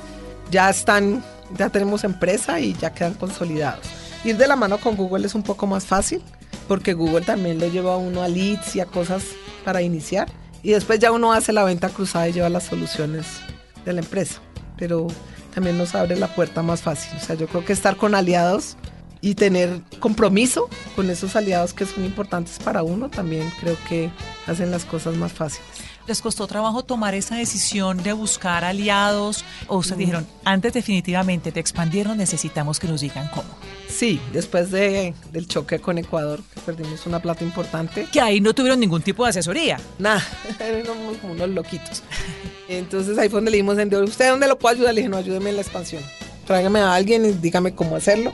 ya 0.50 0.70
están, 0.70 1.22
ya 1.58 1.70
tenemos 1.70 2.06
empresa 2.06 2.62
y 2.62 2.72
ya 2.74 2.94
quedan 2.94 3.16
consolidados. 3.16 3.86
Ir 4.24 4.38
de 4.38 4.48
la 4.48 4.56
mano 4.56 4.78
con 4.78 4.96
Google 4.96 5.28
es 5.28 5.36
un 5.36 5.44
poco 5.44 5.68
más 5.68 5.86
fácil 5.86 6.24
porque 6.70 6.94
Google 6.94 7.26
también 7.26 7.60
lo 7.60 7.68
lleva 7.68 7.96
a 7.96 7.98
uno 7.98 8.22
a 8.22 8.28
leads 8.28 8.76
y 8.76 8.80
a 8.80 8.86
cosas 8.86 9.24
para 9.66 9.82
iniciar 9.82 10.30
y 10.64 10.72
después 10.72 11.00
ya 11.00 11.12
uno 11.12 11.32
hace 11.34 11.54
la 11.54 11.64
venta 11.64 11.90
cruzada 11.90 12.28
y 12.30 12.34
lleva 12.34 12.50
las 12.50 12.64
soluciones 12.64 13.26
de 13.86 13.94
la 13.94 14.02
empresa. 14.02 14.42
Pero 14.78 15.08
también 15.54 15.78
nos 15.78 15.96
abre 15.96 16.16
la 16.16 16.28
puerta 16.28 16.62
más 16.62 16.82
fácil. 16.82 17.18
O 17.18 17.20
sea, 17.20 17.36
yo 17.36 17.48
creo 17.48 17.66
que 17.66 17.74
estar 17.74 17.96
con 17.96 18.16
aliados 18.16 18.78
y 19.22 19.36
tener 19.36 19.82
compromiso 20.00 20.70
con 20.96 21.10
esos 21.10 21.36
aliados 21.36 21.74
que 21.74 21.86
son 21.86 22.06
importantes 22.06 22.58
para 22.64 22.84
uno 22.84 23.10
también 23.10 23.52
creo 23.60 23.76
que 23.88 24.10
hacen 24.48 24.72
las 24.72 24.86
cosas 24.86 25.16
más 25.16 25.34
fáciles. 25.34 25.68
¿Les 26.10 26.24
costó 26.24 26.48
trabajo 26.48 26.82
tomar 26.82 27.14
esa 27.14 27.36
decisión 27.36 28.02
de 28.02 28.14
buscar 28.14 28.66
aliados? 28.66 29.46
¿O 29.68 29.78
ustedes 29.78 29.98
mm. 29.98 30.00
dijeron, 30.00 30.28
antes 30.44 30.74
definitivamente 30.74 31.52
de 31.52 31.60
expandirnos 31.60 32.18
necesitamos 32.18 32.80
que 32.80 32.88
nos 32.88 33.02
digan 33.02 33.28
cómo? 33.28 33.48
Sí, 33.88 34.20
después 34.34 34.72
de, 34.72 35.14
del 35.32 35.48
choque 35.48 35.78
con 35.78 36.00
Ecuador, 36.00 36.42
que 36.56 36.62
perdimos 36.62 37.06
una 37.06 37.22
plata 37.22 37.44
importante. 37.44 38.08
Que 38.12 38.20
ahí 38.22 38.42
no 38.42 38.56
tuvieron 38.56 38.80
ningún 38.80 39.04
tipo 39.04 39.24
de 39.24 39.30
asesoría. 39.30 39.80
Nada, 40.00 40.26
éramos 40.60 41.18
como 41.18 41.34
unos 41.34 41.50
loquitos. 41.50 42.02
Entonces 42.68 43.16
ahí 43.20 43.30
fue 43.30 43.38
donde 43.38 43.52
le 43.52 43.58
dimos, 43.58 43.78
¿usted 43.78 44.32
dónde 44.32 44.48
lo 44.48 44.58
puedo 44.58 44.74
ayudar? 44.74 44.96
Le 44.96 45.02
dije, 45.02 45.10
no, 45.10 45.18
ayúdeme 45.18 45.52
en 45.52 45.58
la 45.58 45.62
expansión. 45.62 46.02
Tráigame 46.48 46.80
a 46.80 46.96
alguien 46.96 47.24
y 47.24 47.34
dígame 47.34 47.76
cómo 47.76 47.96
hacerlo. 47.96 48.34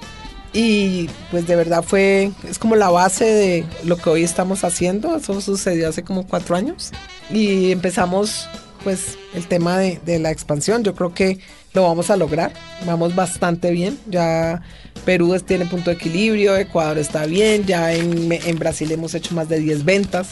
Y 0.53 1.09
pues 1.29 1.45
de 1.45 1.57
verdad 1.57 1.83
fue, 1.83 2.31
es 2.49 2.57
como 2.57 2.77
la 2.77 2.89
base 2.89 3.25
de 3.25 3.65
lo 3.83 3.97
que 3.97 4.09
hoy 4.09 4.23
estamos 4.23 4.63
haciendo. 4.63 5.17
Eso 5.17 5.41
sucedió 5.41 5.89
hace 5.89 6.05
como 6.05 6.25
cuatro 6.25 6.55
años. 6.55 6.93
Y 7.31 7.71
empezamos 7.71 8.47
pues 8.83 9.17
el 9.33 9.47
tema 9.47 9.77
de, 9.77 9.99
de 10.05 10.19
la 10.19 10.31
expansión. 10.31 10.83
Yo 10.83 10.93
creo 10.93 11.13
que 11.13 11.39
lo 11.73 11.83
vamos 11.83 12.09
a 12.09 12.17
lograr. 12.17 12.53
Vamos 12.85 13.15
bastante 13.15 13.71
bien. 13.71 13.97
Ya 14.07 14.61
Perú 15.05 15.39
tiene 15.39 15.65
punto 15.65 15.91
de 15.91 15.95
equilibrio, 15.97 16.57
Ecuador 16.57 16.97
está 16.97 17.25
bien, 17.25 17.65
ya 17.65 17.93
en, 17.93 18.31
en 18.31 18.57
Brasil 18.57 18.91
hemos 18.91 19.13
hecho 19.13 19.35
más 19.35 19.47
de 19.47 19.59
10 19.59 19.85
ventas. 19.85 20.29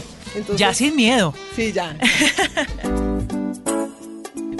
ya 0.57 0.73
sin 0.73 0.95
miedo. 0.95 1.33
Sí, 1.55 1.71
ya. 1.71 1.95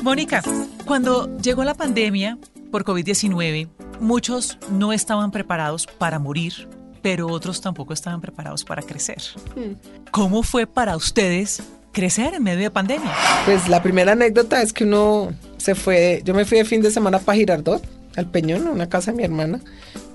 Mónica, 0.04 0.44
cuando 0.86 1.36
llegó 1.38 1.63
la 1.63 1.74
pandemia 1.74 2.38
por 2.72 2.84
COVID-19, 2.84 3.70
muchos 4.00 4.58
no 4.70 4.94
estaban 4.94 5.32
preparados 5.32 5.88
para 5.88 6.20
morir, 6.20 6.70
pero 7.02 7.28
otros 7.28 7.62
tampoco 7.62 7.94
estaban 7.94 8.22
preparados 8.22 8.63
para 8.63 8.84
crecer. 8.84 9.22
Hmm. 9.56 9.74
¿Cómo 10.12 10.44
fue 10.44 10.68
para 10.68 10.96
ustedes 10.96 11.63
crecer 11.94 12.34
en 12.34 12.44
medio 12.44 12.64
de 12.64 12.72
pandemia? 12.72 13.12
Pues 13.46 13.70
la 13.70 13.82
primera 13.82 14.12
anécdota 14.12 14.62
es 14.62 14.74
que 14.74 14.84
uno 14.84 15.32
se 15.58 15.76
fue, 15.76 16.22
yo 16.26 16.34
me 16.34 16.44
fui 16.44 16.58
de 16.58 16.66
fin 16.66 16.82
de 16.82 16.92
semana 16.92 17.20
para 17.20 17.38
Girardot, 17.38 17.82
al 18.18 18.30
Peñón, 18.30 18.68
a 18.68 18.72
una 18.72 18.90
casa 18.90 19.12
de 19.12 19.18
mi 19.18 19.24
hermana, 19.24 19.62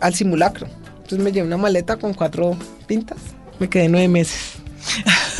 al 0.01 0.15
simulacro. 0.15 0.67
Entonces 0.97 1.21
me 1.21 1.33
llevé 1.33 1.47
una 1.47 1.57
maleta 1.57 1.97
con 1.97 2.13
cuatro 2.13 2.57
pintas. 2.87 3.19
Me 3.59 3.71
quedé 3.71 3.89
nueve 3.89 4.09
meses. 4.09 4.57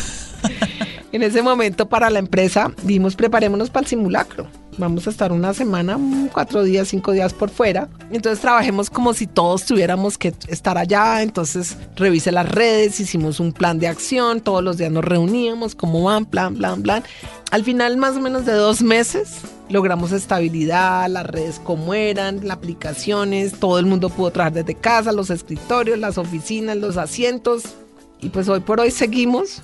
en 1.11 1.21
ese 1.21 1.43
momento 1.43 1.87
para 1.87 2.09
la 2.09 2.19
empresa 2.19 2.71
dijimos 2.83 3.15
preparémonos 3.15 3.69
para 3.69 3.83
el 3.83 3.87
simulacro. 3.87 4.47
Vamos 4.79 5.07
a 5.07 5.09
estar 5.09 5.33
una 5.33 5.53
semana, 5.53 5.99
cuatro 6.31 6.63
días, 6.63 6.87
cinco 6.87 7.11
días 7.11 7.33
por 7.33 7.49
fuera. 7.49 7.89
Entonces 8.11 8.39
trabajemos 8.39 8.89
como 8.89 9.13
si 9.13 9.27
todos 9.27 9.65
tuviéramos 9.65 10.17
que 10.17 10.33
estar 10.47 10.77
allá. 10.77 11.21
Entonces 11.21 11.75
revise 11.97 12.31
las 12.31 12.49
redes, 12.49 12.97
hicimos 13.01 13.41
un 13.41 13.51
plan 13.51 13.77
de 13.77 13.89
acción, 13.89 14.39
todos 14.39 14.63
los 14.63 14.77
días 14.77 14.89
nos 14.89 15.03
reuníamos, 15.03 15.75
cómo 15.75 16.03
van, 16.03 16.25
plan, 16.25 16.55
plan, 16.55 16.81
plan. 16.81 17.03
Al 17.51 17.65
final 17.65 17.97
más 17.97 18.15
o 18.15 18.21
menos 18.21 18.45
de 18.45 18.53
dos 18.53 18.81
meses 18.81 19.41
logramos 19.67 20.13
estabilidad, 20.13 21.09
las 21.09 21.25
redes 21.25 21.59
como 21.61 21.93
eran, 21.93 22.47
las 22.47 22.55
aplicaciones, 22.55 23.59
todo 23.59 23.79
el 23.79 23.85
mundo 23.85 24.09
pudo 24.09 24.31
trabajar 24.31 24.63
desde 24.63 24.75
casa, 24.75 25.11
los 25.11 25.29
escritorios, 25.29 25.99
las 25.99 26.17
oficinas, 26.17 26.77
los 26.77 26.95
asientos. 26.95 27.63
Y 28.21 28.29
pues 28.29 28.47
hoy 28.47 28.61
por 28.61 28.79
hoy 28.79 28.91
seguimos, 28.91 29.61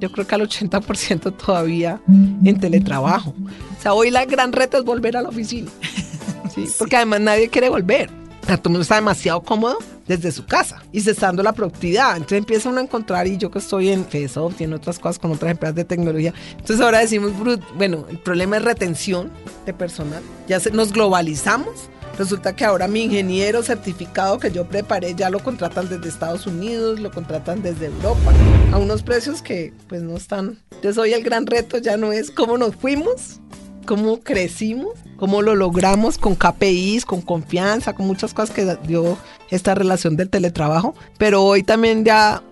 yo 0.00 0.10
creo 0.10 0.26
que 0.26 0.34
al 0.34 0.42
80% 0.42 1.36
todavía 1.36 2.00
en 2.08 2.58
teletrabajo. 2.58 3.34
O 3.78 3.82
sea, 3.82 3.92
hoy 3.94 4.10
la 4.10 4.24
gran 4.24 4.52
reto 4.52 4.78
es 4.78 4.84
volver 4.84 5.16
a 5.16 5.22
la 5.22 5.28
oficina. 5.28 5.70
¿sí? 6.54 6.64
Porque 6.78 6.96
además 6.96 7.20
nadie 7.20 7.48
quiere 7.48 7.68
volver. 7.68 8.10
O 8.42 8.46
sea, 8.46 8.56
todo 8.56 8.70
el 8.70 8.72
mundo 8.72 8.82
está 8.82 8.96
demasiado 8.96 9.42
cómodo 9.42 9.78
desde 10.06 10.32
su 10.32 10.44
casa 10.44 10.82
y 10.90 11.00
se 11.02 11.12
está 11.12 11.26
dando 11.26 11.42
la 11.42 11.52
productividad. 11.52 12.16
Entonces 12.16 12.38
empieza 12.38 12.68
uno 12.68 12.80
a 12.80 12.82
encontrar, 12.82 13.26
y 13.26 13.36
yo 13.36 13.50
que 13.50 13.58
estoy 13.58 13.90
en 13.90 14.04
FESOFT 14.04 14.56
tiene 14.56 14.74
otras 14.74 14.98
cosas 14.98 15.18
con 15.18 15.30
otras 15.30 15.52
empresas 15.52 15.76
de 15.76 15.84
tecnología. 15.84 16.34
Entonces 16.52 16.80
ahora 16.80 16.98
decimos, 16.98 17.32
bueno, 17.76 18.06
el 18.08 18.18
problema 18.18 18.56
es 18.56 18.64
retención 18.64 19.30
de 19.66 19.74
personal. 19.74 20.22
Ya 20.48 20.58
nos 20.72 20.92
globalizamos. 20.92 21.90
Resulta 22.18 22.54
que 22.54 22.64
ahora 22.64 22.88
mi 22.88 23.04
ingeniero 23.04 23.62
certificado 23.62 24.38
que 24.38 24.50
yo 24.50 24.66
preparé 24.66 25.14
ya 25.14 25.30
lo 25.30 25.40
contratan 25.40 25.88
desde 25.88 26.08
Estados 26.08 26.46
Unidos, 26.46 27.00
lo 27.00 27.10
contratan 27.10 27.62
desde 27.62 27.86
Europa, 27.86 28.32
a 28.72 28.78
unos 28.78 29.02
precios 29.02 29.42
que 29.42 29.72
pues 29.88 30.02
no 30.02 30.16
están. 30.16 30.58
Yo 30.82 30.92
soy 30.92 31.12
el 31.12 31.22
gran 31.22 31.46
reto, 31.46 31.78
ya 31.78 31.96
no 31.96 32.12
es 32.12 32.30
cómo 32.30 32.58
nos 32.58 32.76
fuimos, 32.76 33.40
cómo 33.86 34.20
crecimos, 34.20 34.94
cómo 35.16 35.42
lo 35.42 35.54
logramos 35.54 36.18
con 36.18 36.34
KPIs, 36.34 37.04
con 37.04 37.22
confianza, 37.22 37.92
con 37.92 38.06
muchas 38.06 38.34
cosas 38.34 38.54
que 38.54 38.76
dio 38.86 39.18
esta 39.50 39.74
relación 39.74 40.16
del 40.16 40.30
teletrabajo. 40.30 40.94
Pero 41.18 41.42
hoy 41.42 41.62
también 41.62 42.04
ya, 42.04 42.42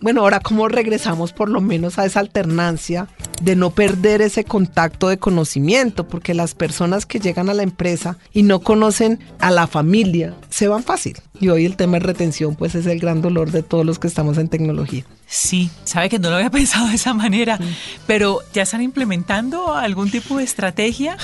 bueno, 0.00 0.20
ahora 0.20 0.40
cómo 0.40 0.68
regresamos 0.68 1.32
por 1.32 1.48
lo 1.48 1.60
menos 1.60 1.98
a 1.98 2.04
esa 2.04 2.20
alternancia 2.20 3.08
de 3.40 3.56
no 3.56 3.70
perder 3.70 4.20
ese 4.20 4.44
contacto 4.44 5.08
de 5.08 5.18
conocimiento, 5.18 6.06
porque 6.06 6.34
las 6.34 6.54
personas 6.54 7.06
que 7.06 7.18
llegan 7.18 7.48
a 7.48 7.54
la 7.54 7.62
empresa 7.62 8.18
y 8.32 8.42
no 8.42 8.60
conocen 8.60 9.18
a 9.38 9.50
la 9.50 9.66
familia 9.66 10.34
se 10.50 10.68
van 10.68 10.82
fácil. 10.82 11.16
Y 11.40 11.48
hoy 11.48 11.64
el 11.64 11.76
tema 11.76 11.94
de 11.94 12.00
retención 12.00 12.56
pues 12.56 12.74
es 12.74 12.86
el 12.86 12.98
gran 12.98 13.22
dolor 13.22 13.50
de 13.50 13.62
todos 13.62 13.86
los 13.86 13.98
que 13.98 14.06
estamos 14.06 14.38
en 14.38 14.48
tecnología. 14.48 15.04
Sí, 15.26 15.70
sabe 15.84 16.08
que 16.08 16.18
no 16.18 16.30
lo 16.30 16.36
había 16.36 16.50
pensado 16.50 16.88
de 16.88 16.94
esa 16.94 17.14
manera, 17.14 17.58
pero 18.06 18.40
¿ya 18.52 18.62
están 18.62 18.82
implementando 18.82 19.74
algún 19.74 20.10
tipo 20.10 20.36
de 20.36 20.44
estrategia? 20.44 21.16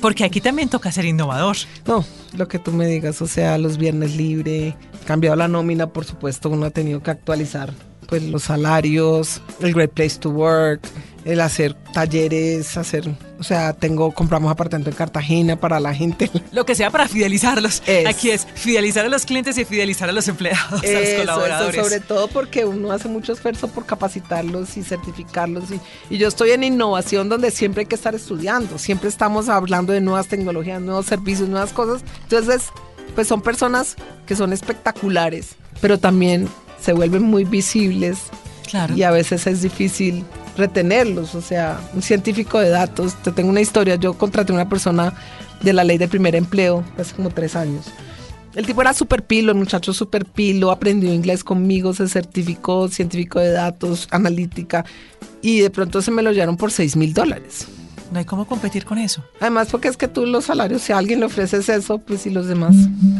Porque 0.00 0.24
aquí 0.24 0.40
también 0.40 0.68
toca 0.68 0.90
ser 0.90 1.04
innovador. 1.04 1.56
No, 1.86 2.04
lo 2.36 2.48
que 2.48 2.58
tú 2.58 2.72
me 2.72 2.86
digas, 2.88 3.22
o 3.22 3.26
sea, 3.28 3.56
los 3.56 3.76
viernes 3.76 4.16
libre, 4.16 4.74
cambiado 5.06 5.36
la 5.36 5.48
nómina, 5.48 5.86
por 5.86 6.04
supuesto, 6.04 6.50
uno 6.50 6.66
ha 6.66 6.70
tenido 6.70 7.02
que 7.02 7.12
actualizar 7.12 7.72
pues 8.08 8.22
los 8.22 8.44
salarios, 8.44 9.40
el 9.60 9.74
Great 9.74 9.90
Place 9.90 10.18
to 10.18 10.30
Work, 10.30 10.80
el 11.26 11.40
hacer 11.40 11.74
talleres, 11.92 12.76
hacer, 12.76 13.12
o 13.40 13.42
sea, 13.42 13.72
tengo, 13.72 14.12
compramos 14.12 14.50
apartamento 14.50 14.90
en 14.90 14.96
Cartagena 14.96 15.56
para 15.56 15.80
la 15.80 15.92
gente. 15.92 16.30
Lo 16.52 16.64
que 16.64 16.76
sea 16.76 16.90
para 16.90 17.08
fidelizarlos. 17.08 17.82
Es. 17.84 18.06
Aquí 18.06 18.30
es 18.30 18.46
fidelizar 18.54 19.04
a 19.04 19.08
los 19.08 19.26
clientes 19.26 19.58
y 19.58 19.64
fidelizar 19.64 20.08
a 20.08 20.12
los 20.12 20.28
empleados, 20.28 20.72
a 20.72 20.74
los 20.76 20.84
Eso, 20.84 20.98
eso, 20.98 21.20
colaboradores. 21.22 21.82
sobre 21.84 22.00
todo 22.00 22.28
porque 22.28 22.64
uno 22.64 22.92
hace 22.92 23.08
mucho 23.08 23.32
esfuerzo 23.32 23.66
por 23.66 23.86
capacitarlos 23.86 24.76
y 24.76 24.84
certificarlos. 24.84 25.64
Y, 25.72 25.80
y 26.14 26.18
yo 26.18 26.28
estoy 26.28 26.52
en 26.52 26.62
innovación 26.62 27.28
donde 27.28 27.50
siempre 27.50 27.80
hay 27.80 27.86
que 27.86 27.96
estar 27.96 28.14
estudiando, 28.14 28.78
siempre 28.78 29.08
estamos 29.08 29.48
hablando 29.48 29.92
de 29.92 30.00
nuevas 30.00 30.28
tecnologías, 30.28 30.80
nuevos 30.80 31.06
servicios, 31.06 31.48
nuevas 31.48 31.72
cosas. 31.72 32.02
Entonces, 32.22 32.68
pues 33.16 33.26
son 33.26 33.42
personas 33.42 33.96
que 34.26 34.36
son 34.36 34.52
espectaculares, 34.52 35.56
pero 35.80 35.98
también 35.98 36.48
se 36.80 36.92
vuelven 36.92 37.22
muy 37.22 37.44
visibles 37.44 38.18
Claro. 38.68 38.96
y 38.96 39.02
a 39.04 39.10
veces 39.10 39.46
es 39.46 39.62
difícil 39.62 40.24
retenerlos. 40.56 41.34
O 41.34 41.40
sea, 41.42 41.80
un 41.94 42.02
científico 42.02 42.58
de 42.58 42.70
datos, 42.70 43.14
te 43.22 43.30
tengo 43.32 43.50
una 43.50 43.60
historia, 43.60 43.96
yo 43.96 44.14
contraté 44.14 44.52
a 44.52 44.54
una 44.56 44.68
persona 44.68 45.12
de 45.62 45.72
la 45.72 45.84
ley 45.84 45.98
de 45.98 46.08
primer 46.08 46.34
empleo 46.34 46.82
hace 46.98 47.14
como 47.14 47.30
tres 47.30 47.54
años. 47.56 47.86
El 48.54 48.64
tipo 48.64 48.80
era 48.80 48.94
super 48.94 49.22
pilo, 49.22 49.52
el 49.52 49.58
muchacho 49.58 49.92
super 49.92 50.24
pilo, 50.24 50.70
aprendió 50.70 51.12
inglés 51.12 51.44
conmigo, 51.44 51.92
se 51.92 52.08
certificó 52.08 52.88
científico 52.88 53.38
de 53.38 53.50
datos, 53.50 54.08
analítica, 54.10 54.84
y 55.42 55.60
de 55.60 55.68
pronto 55.68 56.00
se 56.00 56.10
me 56.10 56.22
lo 56.22 56.32
llevaron 56.32 56.56
por 56.56 56.72
6 56.72 56.96
mil 56.96 57.12
dólares. 57.12 57.66
No 58.10 58.18
hay 58.18 58.24
cómo 58.24 58.46
competir 58.46 58.86
con 58.86 58.96
eso. 58.98 59.22
Además, 59.40 59.68
porque 59.70 59.88
es 59.88 59.96
que 59.98 60.08
tú 60.08 60.24
los 60.24 60.46
salarios, 60.46 60.80
si 60.80 60.92
a 60.94 60.98
alguien 60.98 61.20
le 61.20 61.26
ofreces 61.26 61.68
eso, 61.68 61.98
pues 61.98 62.24
y 62.26 62.30
los 62.30 62.46
demás. 62.46 62.74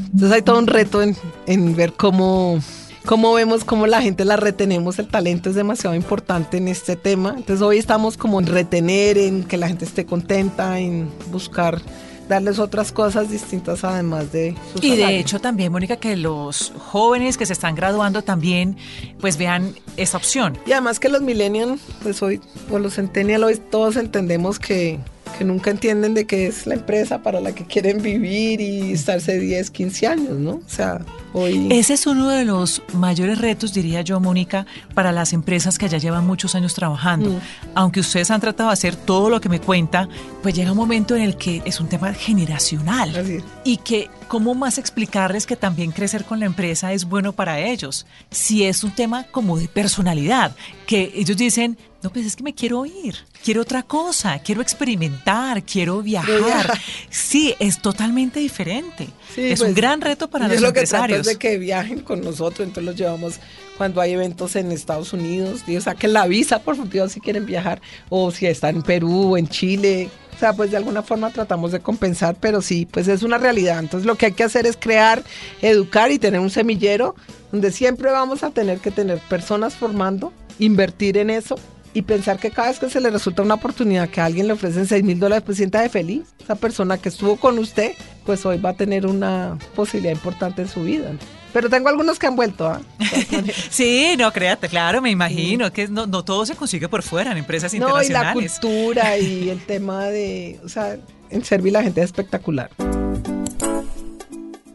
Entonces 0.07 0.33
hay 0.33 0.41
todo 0.43 0.59
un 0.59 0.69
reto 0.69 1.03
en, 1.03 1.15
en 1.47 1.77
ver 1.77 1.93
cómo, 1.93 2.59
cómo 3.07 3.33
vemos 3.33 3.65
cómo 3.65 3.87
la 3.87 4.03
gente 4.03 4.25
la 4.25 4.37
retenemos. 4.37 4.99
El 4.99 5.09
talento 5.09 5.49
es 5.49 5.55
demasiado 5.55 5.95
importante 5.97 6.59
en 6.59 6.69
este 6.69 6.97
tema. 6.97 7.35
Entonces 7.37 7.63
hoy 7.63 7.79
estamos 7.79 8.17
como 8.19 8.41
en 8.41 8.47
retener, 8.47 9.17
en 9.17 9.45
que 9.45 9.57
la 9.57 9.69
gente 9.69 9.85
esté 9.85 10.05
contenta, 10.05 10.79
en 10.79 11.09
buscar 11.31 11.81
darles 12.29 12.59
otras 12.59 12.91
cosas 12.91 13.31
distintas 13.31 13.85
además 13.85 14.33
de 14.33 14.57
su 14.75 14.85
Y 14.85 14.97
de 14.97 15.19
hecho 15.21 15.41
también, 15.41 15.71
Mónica, 15.71 15.97
que 15.97 16.17
los 16.17 16.73
jóvenes 16.77 17.39
que 17.39 17.47
se 17.47 17.53
están 17.53 17.77
graduando 17.77 18.23
también 18.23 18.77
pues 19.21 19.37
vean 19.37 19.75
esa 19.97 20.17
opción. 20.17 20.59
Y 20.67 20.73
además 20.73 20.99
que 20.99 21.09
los 21.09 21.23
millennials, 21.23 21.81
pues 22.03 22.21
hoy, 22.23 22.41
o 22.71 22.81
los 22.81 22.95
centennials, 22.95 23.45
hoy 23.45 23.57
todos 23.71 23.97
entendemos 23.97 24.59
que, 24.59 24.99
que 25.37 25.45
nunca 25.45 25.71
entienden 25.71 26.15
de 26.15 26.27
qué 26.27 26.47
es 26.47 26.67
la 26.67 26.75
empresa 26.75 27.23
para 27.23 27.41
la 27.41 27.53
que 27.53 27.65
quieren 27.65 28.03
vivir 28.03 28.61
y 28.61 28.93
estarse 28.93 29.39
10, 29.39 29.71
15 29.71 30.07
años, 30.07 30.39
¿no? 30.39 30.55
O 30.55 30.69
sea, 30.69 31.01
hoy... 31.33 31.69
Ese 31.71 31.95
es 31.95 32.07
uno 32.07 32.29
de 32.29 32.45
los 32.45 32.83
mayores 32.95 33.39
retos, 33.39 33.73
diría 33.73 34.03
yo, 34.03 34.19
Mónica, 34.21 34.67
para 34.95 35.13
las 35.13 35.33
empresas 35.33 35.79
que 35.79 35.89
ya 35.89 35.99
llevan 35.99 36.27
muchos 36.27 36.55
años 36.55 36.75
trabajando. 36.75 37.31
Mm. 37.31 37.41
Aunque 37.75 38.01
ustedes 38.01 38.31
han 38.31 38.41
tratado 38.41 38.71
de 38.71 38.75
hacer 38.75 38.97
todo 38.97 39.31
lo 39.31 39.41
que 39.41 39.49
me 39.49 39.61
cuenta, 39.61 40.09
pues 40.43 40.55
llega 40.55 40.73
un 40.73 40.79
momento 40.79 41.17
en 41.17 41.23
el 41.23 41.37
que 41.37 41.63
es 41.65 41.81
un 41.81 41.89
tema 41.89 42.13
generacional. 42.15 43.15
Así 43.15 43.35
es. 43.37 43.45
Y 43.65 43.79
que, 43.79 44.09
¿cómo 44.29 44.55
más 44.55 44.79
explicarles 44.79 45.47
que 45.47 45.57
también 45.57 45.93
crecer 45.93 46.25
con 46.25 46.41
la 46.41 46.47
empresa 46.47 46.93
es 46.93 47.05
bueno 47.05 47.33
para 47.33 47.61
ellos? 47.61 48.07
Si 48.31 48.65
es 48.65 48.85
un 48.85 48.93
tema 48.93 49.25
como 49.25 49.59
de 49.59 49.69
personalidad, 49.69 50.55
que 50.87 51.13
ellos 51.15 51.37
dicen, 51.37 51.77
no, 52.07 52.13
pues 52.13 52.25
es 52.25 52.37
que 52.37 52.45
me 52.45 52.55
quiero 52.55 52.87
ir, 52.87 53.17
quiero 53.45 53.63
otra 53.63 53.83
cosa, 53.83 54.39
quiero 54.39 54.63
experimentar, 54.63 55.65
quiero 55.65 56.03
viajar. 56.03 56.79
Sí, 57.11 57.57
es 57.59 57.83
totalmente 57.83 58.39
diferente. 58.39 59.09
Sí, 59.35 59.41
es 59.41 59.59
pues, 59.59 59.71
un 59.71 59.75
gran 59.75 60.01
reto 60.01 60.31
para 60.31 60.47
los 60.47 60.61
lo 60.61 60.73
que 60.73 60.81
empresarios. 60.81 61.21
es 61.21 61.27
de 61.27 61.37
que 61.37 61.59
viajen 61.59 62.03
con 62.03 62.21
nosotros, 62.21 62.61
entonces 62.61 62.85
los 62.85 62.95
llevamos 62.95 63.41
cuando 63.77 64.01
hay 64.01 64.13
eventos 64.13 64.55
en 64.55 64.71
Estados 64.71 65.13
Unidos, 65.13 65.65
y 65.67 65.81
saquen 65.81 66.13
la 66.13 66.29
visa, 66.29 66.61
por 66.61 66.77
favor, 66.77 67.11
si 67.11 67.21
quieren 67.21 67.45
viajar, 67.45 67.83
o 68.09 68.31
si 68.31 68.47
están 68.47 68.77
en 68.77 68.83
Perú 68.83 69.33
o 69.33 69.37
en 69.37 69.49
Chile. 69.49 70.09
O 70.37 70.39
sea, 70.39 70.53
pues 70.53 70.71
de 70.71 70.77
alguna 70.77 71.03
forma 71.03 71.33
tratamos 71.33 71.73
de 71.73 71.81
compensar, 71.81 72.37
pero 72.39 72.63
sí, 72.63 72.87
pues 72.89 73.09
es 73.09 73.25
una 73.25 73.37
realidad. 73.37 73.81
Entonces 73.81 74.07
lo 74.07 74.15
que 74.15 74.27
hay 74.27 74.33
que 74.33 74.45
hacer 74.45 74.65
es 74.65 74.77
crear, 74.77 75.25
educar 75.61 76.13
y 76.13 76.21
tener 76.21 76.39
un 76.39 76.51
semillero 76.51 77.17
donde 77.51 77.73
siempre 77.73 78.13
vamos 78.13 78.45
a 78.45 78.51
tener 78.51 78.79
que 78.79 78.93
tener 78.93 79.19
personas 79.19 79.75
formando, 79.75 80.33
invertir 80.61 81.19
en 81.19 81.31
eso 81.31 81.59
y 81.97 82.03
pensar 82.03 82.39
que 82.39 82.51
cada 82.51 82.69
vez 82.69 82.79
que 82.79 82.91
se 82.91 83.01
le 83.01 83.09
resulta 83.09 83.41
una 83.41 83.55
oportunidad 83.55 84.11
que 84.11 84.21
a 84.21 84.27
alguien 84.27 84.47
le 84.47 84.53
ofrecen 84.53 84.87
6 84.87 85.03
mil 85.03 85.19
dólares, 85.19 85.43
pues 85.47 85.57
sienta 85.57 85.81
de 85.81 85.89
feliz. 85.89 86.25
Esa 86.39 86.55
persona 86.55 86.99
que 86.99 87.09
estuvo 87.09 87.37
con 87.37 87.59
usted, 87.59 87.93
pues 88.27 88.45
hoy 88.45 88.59
va 88.59 88.71
a 88.71 88.75
tener 88.75 89.07
una 89.07 89.57
posibilidad 89.75 90.13
importante 90.13 90.61
en 90.61 90.69
su 90.69 90.83
vida. 90.83 91.13
Pero 91.55 91.71
tengo 91.71 91.89
algunos 91.89 92.19
que 92.19 92.27
han 92.27 92.37
vuelto, 92.37 92.67
¿ah? 92.69 92.83
Sí, 93.71 94.15
no, 94.19 94.31
créate, 94.31 94.69
claro, 94.69 95.01
me 95.01 95.09
imagino 95.09 95.73
que 95.73 95.89
no, 95.89 96.07
no 96.07 96.23
todo 96.23 96.45
se 96.45 96.55
consigue 96.55 96.87
por 96.87 97.03
fuera 97.03 97.33
en 97.33 97.39
empresas 97.39 97.73
No, 97.73 97.79
y 97.79 97.81
la 97.81 98.05
internacionales. 98.05 98.61
cultura 98.61 99.17
y 99.17 99.49
el 99.49 99.61
tema 99.67 100.05
de, 100.09 100.61
o 100.63 100.69
sea, 100.69 100.99
en 101.31 101.45
Servi 101.47 101.71
la 101.71 101.83
gente 101.83 102.03
es 102.03 102.05
espectacular. 102.05 102.69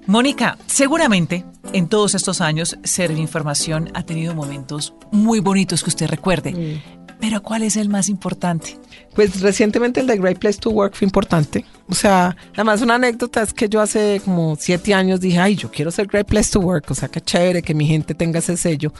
Mónica, 0.08 0.58
seguramente 0.66 1.46
en 1.74 1.88
todos 1.88 2.16
estos 2.16 2.42
años 2.42 2.78
Información 3.16 3.92
ha 3.94 4.04
tenido 4.04 4.34
momentos 4.36 4.94
muy 5.12 5.40
bonitos 5.40 5.84
que 5.84 5.90
usted 5.90 6.08
recuerde. 6.08 6.52
Mm. 6.52 7.01
Pero 7.22 7.44
¿cuál 7.44 7.62
es 7.62 7.78
el 7.78 7.88
más 7.88 8.10
importante? 8.10 8.80
Pues 9.14 9.42
recientemente 9.42 10.00
el 10.00 10.08
de 10.08 10.18
Great 10.18 10.40
Place 10.40 10.58
to 10.58 10.72
Work 10.72 10.96
fue 10.96 11.06
importante. 11.06 11.64
O 11.88 11.94
sea, 11.94 12.36
además 12.54 12.82
una 12.82 12.96
anécdota 12.96 13.44
es 13.44 13.54
que 13.54 13.70
yo 13.70 13.80
hace 13.80 14.20
como 14.26 14.58
siete 14.60 14.96
años 14.96 15.22
dije, 15.22 15.38
ay, 15.38 15.56
yo 15.56 15.70
quiero 15.70 15.92
ser 15.92 16.08
Great 16.08 16.28
Place 16.28 16.52
to 16.52 16.60
Work. 16.60 16.90
O 16.90 16.96
sea, 16.96 17.10
qué 17.10 17.22
chévere 17.22 17.62
que 17.62 17.76
mi 17.76 17.86
gente 17.86 18.16
tenga 18.16 18.40
ese 18.40 18.58
sello. 18.58 18.92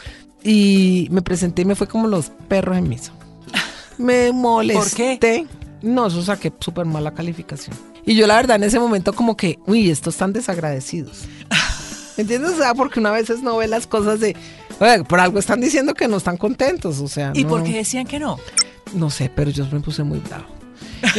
Y 0.44 1.08
me 1.10 1.24
presenté 1.24 1.64
y 1.64 1.66
me 1.66 1.76
fue 1.76 1.88
como 1.88 2.08
los 2.08 2.30
perros 2.48 2.78
en 2.78 2.90
misa. 2.90 3.12
Me 3.98 4.32
molesté. 4.32 5.18
qué? 5.20 5.48
No, 5.82 6.06
eso 6.06 6.22
saqué 6.22 6.54
súper 6.60 6.86
mala 6.86 7.16
calificación. 7.16 7.76
Y 8.06 8.16
yo 8.16 8.28
la 8.28 8.36
verdad 8.36 8.58
en 8.58 8.64
ese 8.64 8.80
momento 8.80 9.14
como 9.14 9.36
que, 9.36 9.58
uy, 9.66 9.90
estos 9.90 10.14
están 10.14 10.32
desagradecidos. 10.32 11.24
¿Entiendes? 12.18 12.52
O 12.52 12.58
sea, 12.58 12.76
porque 12.76 13.00
una 13.00 13.10
vez 13.10 13.30
no 13.42 13.58
ve 13.58 13.68
las 13.68 13.88
cosas 13.88 14.20
de, 14.20 14.36
"Oye, 14.82 15.04
por 15.04 15.20
algo 15.20 15.40
están 15.40 15.62
diciendo 15.62 15.94
que 15.94 16.08
no 16.08 16.18
están 16.18 16.38
contentos, 16.38 17.00
o 17.00 17.08
sea. 17.08 17.32
¿Y 17.34 17.44
no. 17.44 17.50
por 17.50 17.64
qué 17.64 17.74
decían 17.74 18.06
que 18.06 18.20
no? 18.20 18.38
No 18.94 19.10
sé, 19.10 19.32
pero 19.34 19.52
yo 19.52 19.66
me 19.72 19.80
puse 19.80 20.04
muy 20.04 20.20
bravo. 20.20 20.46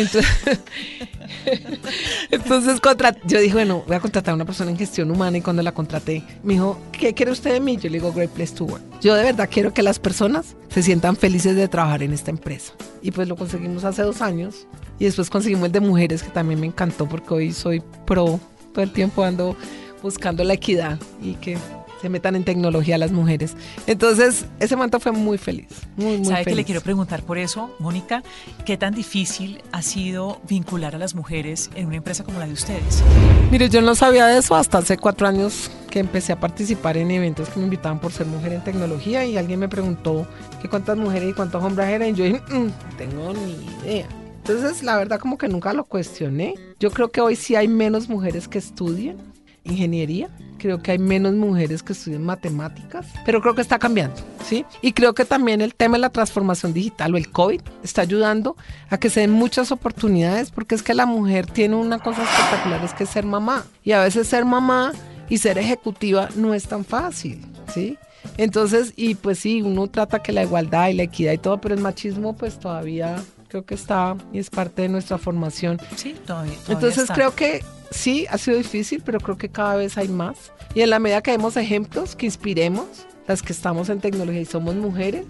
Entonces, 2.30 2.80
yo 3.24 3.40
dije, 3.40 3.52
bueno, 3.52 3.82
voy 3.86 3.96
a 3.96 4.00
contratar 4.00 4.32
a 4.32 4.34
una 4.34 4.44
persona 4.44 4.70
en 4.70 4.78
gestión 4.78 5.10
humana 5.10 5.38
y 5.38 5.40
cuando 5.40 5.62
la 5.62 5.72
contraté, 5.72 6.22
me 6.42 6.54
dijo, 6.54 6.78
¿qué 6.92 7.14
quiere 7.14 7.32
usted 7.32 7.52
de 7.52 7.60
mí? 7.60 7.76
Yo 7.76 7.90
le 7.90 7.98
digo, 7.98 8.12
Great 8.12 8.30
Place 8.30 8.54
to 8.54 8.64
Work. 8.64 8.82
Yo 9.00 9.14
de 9.14 9.24
verdad 9.24 9.48
quiero 9.50 9.74
que 9.74 9.82
las 9.82 9.98
personas 9.98 10.56
se 10.68 10.82
sientan 10.82 11.16
felices 11.16 11.56
de 11.56 11.68
trabajar 11.68 12.02
en 12.02 12.12
esta 12.12 12.30
empresa. 12.30 12.72
Y 13.02 13.10
pues 13.10 13.28
lo 13.28 13.36
conseguimos 13.36 13.84
hace 13.84 14.02
dos 14.02 14.22
años. 14.22 14.66
Y 14.98 15.06
después 15.06 15.30
conseguimos 15.30 15.66
el 15.66 15.72
de 15.72 15.80
mujeres, 15.80 16.22
que 16.22 16.30
también 16.30 16.60
me 16.60 16.66
encantó 16.66 17.08
porque 17.08 17.34
hoy 17.34 17.52
soy 17.52 17.82
pro. 18.06 18.38
Todo 18.72 18.84
el 18.84 18.92
tiempo 18.92 19.24
ando 19.24 19.56
buscando 20.02 20.44
la 20.44 20.54
equidad 20.54 20.98
y 21.20 21.34
que 21.34 21.58
se 22.02 22.08
metan 22.08 22.34
en 22.36 22.44
tecnología 22.44 22.98
las 22.98 23.12
mujeres. 23.12 23.54
Entonces, 23.86 24.44
ese 24.58 24.74
momento 24.76 24.98
fue 25.00 25.12
muy 25.12 25.38
feliz. 25.38 25.68
Muy, 25.96 26.18
muy 26.18 26.26
¿Sabe 26.26 26.42
que 26.44 26.50
le 26.50 26.54
feliz. 26.56 26.66
quiero 26.66 26.80
preguntar 26.80 27.22
por 27.22 27.38
eso, 27.38 27.70
Mónica? 27.78 28.22
¿Qué 28.66 28.76
tan 28.76 28.92
difícil 28.94 29.62
ha 29.70 29.82
sido 29.82 30.40
vincular 30.48 30.96
a 30.96 30.98
las 30.98 31.14
mujeres 31.14 31.70
en 31.76 31.86
una 31.86 31.96
empresa 31.96 32.24
como 32.24 32.40
la 32.40 32.46
de 32.46 32.52
ustedes? 32.52 33.02
Mire, 33.50 33.68
yo 33.68 33.80
no 33.80 33.94
sabía 33.94 34.26
de 34.26 34.38
eso 34.38 34.56
hasta 34.56 34.78
hace 34.78 34.96
cuatro 34.98 35.28
años 35.28 35.70
que 35.90 36.00
empecé 36.00 36.32
a 36.32 36.40
participar 36.40 36.96
en 36.96 37.10
eventos 37.12 37.48
que 37.50 37.58
me 37.60 37.64
invitaban 37.66 38.00
por 38.00 38.10
ser 38.12 38.26
mujer 38.26 38.52
en 38.54 38.64
tecnología 38.64 39.24
y 39.24 39.36
alguien 39.36 39.60
me 39.60 39.68
preguntó 39.68 40.26
que 40.60 40.68
cuántas 40.68 40.96
mujeres 40.98 41.30
y 41.30 41.32
cuántos 41.34 41.62
hombres 41.62 41.86
eran 41.88 42.08
y 42.08 42.14
yo 42.14 42.24
dije, 42.24 42.40
"Mm, 42.50 42.66
no 42.66 42.96
tengo 42.98 43.32
ni 43.34 43.52
idea. 43.84 44.06
Entonces, 44.38 44.82
la 44.82 44.96
verdad 44.96 45.20
como 45.20 45.38
que 45.38 45.46
nunca 45.48 45.72
lo 45.72 45.84
cuestioné. 45.84 46.54
Yo 46.80 46.90
creo 46.90 47.10
que 47.12 47.20
hoy 47.20 47.36
sí 47.36 47.54
hay 47.54 47.68
menos 47.68 48.08
mujeres 48.08 48.48
que 48.48 48.58
estudian 48.58 49.16
ingeniería. 49.64 50.28
Creo 50.58 50.80
que 50.80 50.92
hay 50.92 50.98
menos 50.98 51.34
mujeres 51.34 51.82
que 51.82 51.92
estudian 51.92 52.24
matemáticas, 52.24 53.06
pero 53.24 53.40
creo 53.40 53.54
que 53.54 53.62
está 53.62 53.78
cambiando, 53.78 54.16
¿sí? 54.44 54.64
Y 54.80 54.92
creo 54.92 55.12
que 55.12 55.24
también 55.24 55.60
el 55.60 55.74
tema 55.74 55.96
de 55.96 56.02
la 56.02 56.10
transformación 56.10 56.72
digital 56.72 57.14
o 57.14 57.18
el 57.18 57.30
COVID 57.30 57.60
está 57.82 58.02
ayudando 58.02 58.56
a 58.88 58.98
que 58.98 59.10
se 59.10 59.20
den 59.20 59.32
muchas 59.32 59.72
oportunidades, 59.72 60.50
porque 60.52 60.76
es 60.76 60.82
que 60.82 60.94
la 60.94 61.06
mujer 61.06 61.46
tiene 61.46 61.74
una 61.74 61.98
cosa 61.98 62.22
espectacular, 62.22 62.84
es 62.84 62.94
que 62.94 63.04
es 63.04 63.10
ser 63.10 63.26
mamá. 63.26 63.64
Y 63.82 63.92
a 63.92 64.00
veces 64.00 64.28
ser 64.28 64.44
mamá 64.44 64.92
y 65.28 65.38
ser 65.38 65.58
ejecutiva 65.58 66.28
no 66.36 66.54
es 66.54 66.68
tan 66.68 66.84
fácil, 66.84 67.44
¿sí? 67.72 67.98
Entonces, 68.36 68.92
y 68.96 69.16
pues 69.16 69.40
sí, 69.40 69.62
uno 69.62 69.88
trata 69.88 70.22
que 70.22 70.32
la 70.32 70.44
igualdad 70.44 70.88
y 70.88 70.94
la 70.94 71.02
equidad 71.02 71.32
y 71.32 71.38
todo, 71.38 71.60
pero 71.60 71.74
el 71.74 71.80
machismo 71.80 72.36
pues 72.36 72.58
todavía 72.58 73.16
creo 73.52 73.66
que 73.66 73.74
está 73.74 74.16
y 74.32 74.38
es 74.38 74.48
parte 74.48 74.82
de 74.82 74.88
nuestra 74.88 75.18
formación. 75.18 75.78
Sí, 75.94 76.14
todavía. 76.26 76.54
todavía 76.54 76.74
Entonces 76.74 77.02
está. 77.02 77.14
creo 77.14 77.34
que 77.34 77.62
sí, 77.90 78.26
ha 78.30 78.38
sido 78.38 78.56
difícil, 78.56 79.02
pero 79.04 79.20
creo 79.20 79.36
que 79.36 79.50
cada 79.50 79.76
vez 79.76 79.98
hay 79.98 80.08
más. 80.08 80.52
Y 80.74 80.80
en 80.80 80.88
la 80.88 80.98
medida 80.98 81.20
que 81.20 81.32
vemos 81.32 81.58
ejemplos 81.58 82.16
que 82.16 82.24
inspiremos, 82.24 82.86
las 83.28 83.42
que 83.42 83.52
estamos 83.52 83.90
en 83.90 84.00
tecnología 84.00 84.40
y 84.40 84.46
somos 84.46 84.74
mujeres, 84.74 85.26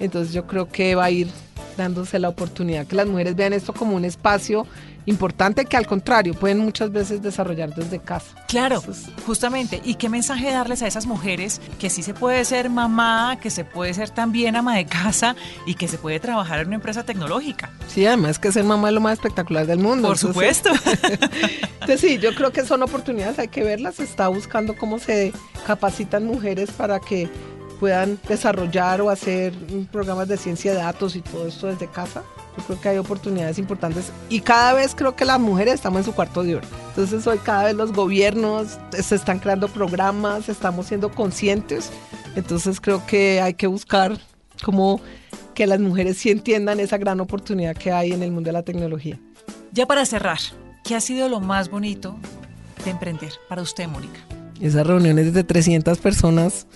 entonces 0.00 0.34
yo 0.34 0.48
creo 0.48 0.68
que 0.68 0.96
va 0.96 1.04
a 1.04 1.10
ir 1.12 1.28
dándose 1.76 2.18
la 2.18 2.28
oportunidad 2.28 2.86
que 2.86 2.96
las 2.96 3.06
mujeres 3.06 3.36
vean 3.36 3.52
esto 3.52 3.72
como 3.72 3.94
un 3.94 4.04
espacio 4.04 4.66
importante 5.06 5.64
que 5.64 5.76
al 5.76 5.86
contrario 5.86 6.34
pueden 6.34 6.58
muchas 6.58 6.92
veces 6.92 7.22
desarrollar 7.22 7.74
desde 7.74 7.98
casa. 7.98 8.34
Claro, 8.48 8.76
Entonces, 8.76 9.06
justamente. 9.26 9.80
¿Y 9.84 9.94
qué 9.94 10.08
mensaje 10.08 10.50
darles 10.50 10.82
a 10.82 10.86
esas 10.86 11.06
mujeres 11.06 11.60
que 11.78 11.90
sí 11.90 12.02
se 12.02 12.14
puede 12.14 12.44
ser 12.44 12.70
mamá, 12.70 13.38
que 13.40 13.50
se 13.50 13.64
puede 13.64 13.94
ser 13.94 14.10
también 14.10 14.56
ama 14.56 14.76
de 14.76 14.86
casa 14.86 15.36
y 15.66 15.74
que 15.74 15.88
se 15.88 15.98
puede 15.98 16.20
trabajar 16.20 16.60
en 16.60 16.68
una 16.68 16.76
empresa 16.76 17.04
tecnológica? 17.04 17.70
sí, 17.88 18.06
además 18.06 18.38
que 18.38 18.52
ser 18.52 18.64
mamá 18.64 18.88
es 18.88 18.94
lo 18.94 19.00
más 19.00 19.14
espectacular 19.14 19.66
del 19.66 19.78
mundo. 19.78 20.08
Por 20.08 20.16
Entonces, 20.16 20.28
supuesto. 20.28 20.70
Entonces 21.80 22.00
sí, 22.00 22.18
yo 22.18 22.34
creo 22.34 22.52
que 22.52 22.64
son 22.64 22.82
oportunidades, 22.82 23.38
hay 23.38 23.48
que 23.48 23.64
verlas. 23.64 23.96
Se 23.96 24.04
está 24.04 24.28
buscando 24.28 24.76
cómo 24.76 24.98
se 24.98 25.32
capacitan 25.66 26.24
mujeres 26.26 26.70
para 26.70 27.00
que 27.00 27.28
puedan 27.80 28.18
desarrollar 28.28 29.00
o 29.00 29.08
hacer 29.08 29.54
programas 29.90 30.28
de 30.28 30.36
ciencia 30.36 30.72
de 30.72 30.78
datos 30.78 31.16
y 31.16 31.22
todo 31.22 31.48
esto 31.48 31.66
desde 31.66 31.88
casa. 31.88 32.22
Yo 32.56 32.62
creo 32.64 32.80
que 32.80 32.88
hay 32.90 32.98
oportunidades 32.98 33.58
importantes 33.58 34.12
y 34.28 34.40
cada 34.40 34.74
vez 34.74 34.94
creo 34.94 35.16
que 35.16 35.24
las 35.24 35.40
mujeres 35.40 35.74
estamos 35.74 36.00
en 36.00 36.04
su 36.04 36.12
cuarto 36.12 36.42
de 36.42 36.56
oro. 36.56 36.68
Entonces 36.90 37.26
hoy 37.26 37.38
cada 37.38 37.64
vez 37.64 37.74
los 37.74 37.92
gobiernos 37.92 38.78
se 38.92 39.14
están 39.14 39.38
creando 39.38 39.66
programas, 39.68 40.50
estamos 40.50 40.86
siendo 40.86 41.10
conscientes. 41.10 41.90
Entonces 42.36 42.80
creo 42.80 43.04
que 43.06 43.40
hay 43.40 43.54
que 43.54 43.66
buscar 43.66 44.18
cómo 44.62 45.00
que 45.54 45.66
las 45.66 45.80
mujeres 45.80 46.18
sí 46.18 46.30
entiendan 46.30 46.80
esa 46.80 46.98
gran 46.98 47.18
oportunidad 47.20 47.74
que 47.74 47.92
hay 47.92 48.12
en 48.12 48.22
el 48.22 48.30
mundo 48.30 48.48
de 48.48 48.52
la 48.52 48.62
tecnología. 48.62 49.18
ya 49.72 49.86
para 49.86 50.04
cerrar, 50.04 50.38
¿qué 50.84 50.94
ha 50.96 51.00
sido 51.00 51.28
lo 51.28 51.40
más 51.40 51.70
bonito 51.70 52.18
de 52.84 52.90
emprender 52.90 53.32
para 53.48 53.62
usted, 53.62 53.88
Mónica? 53.88 54.20
Esas 54.60 54.86
reuniones 54.86 55.32
de 55.32 55.42
300 55.42 55.98
personas 55.98 56.66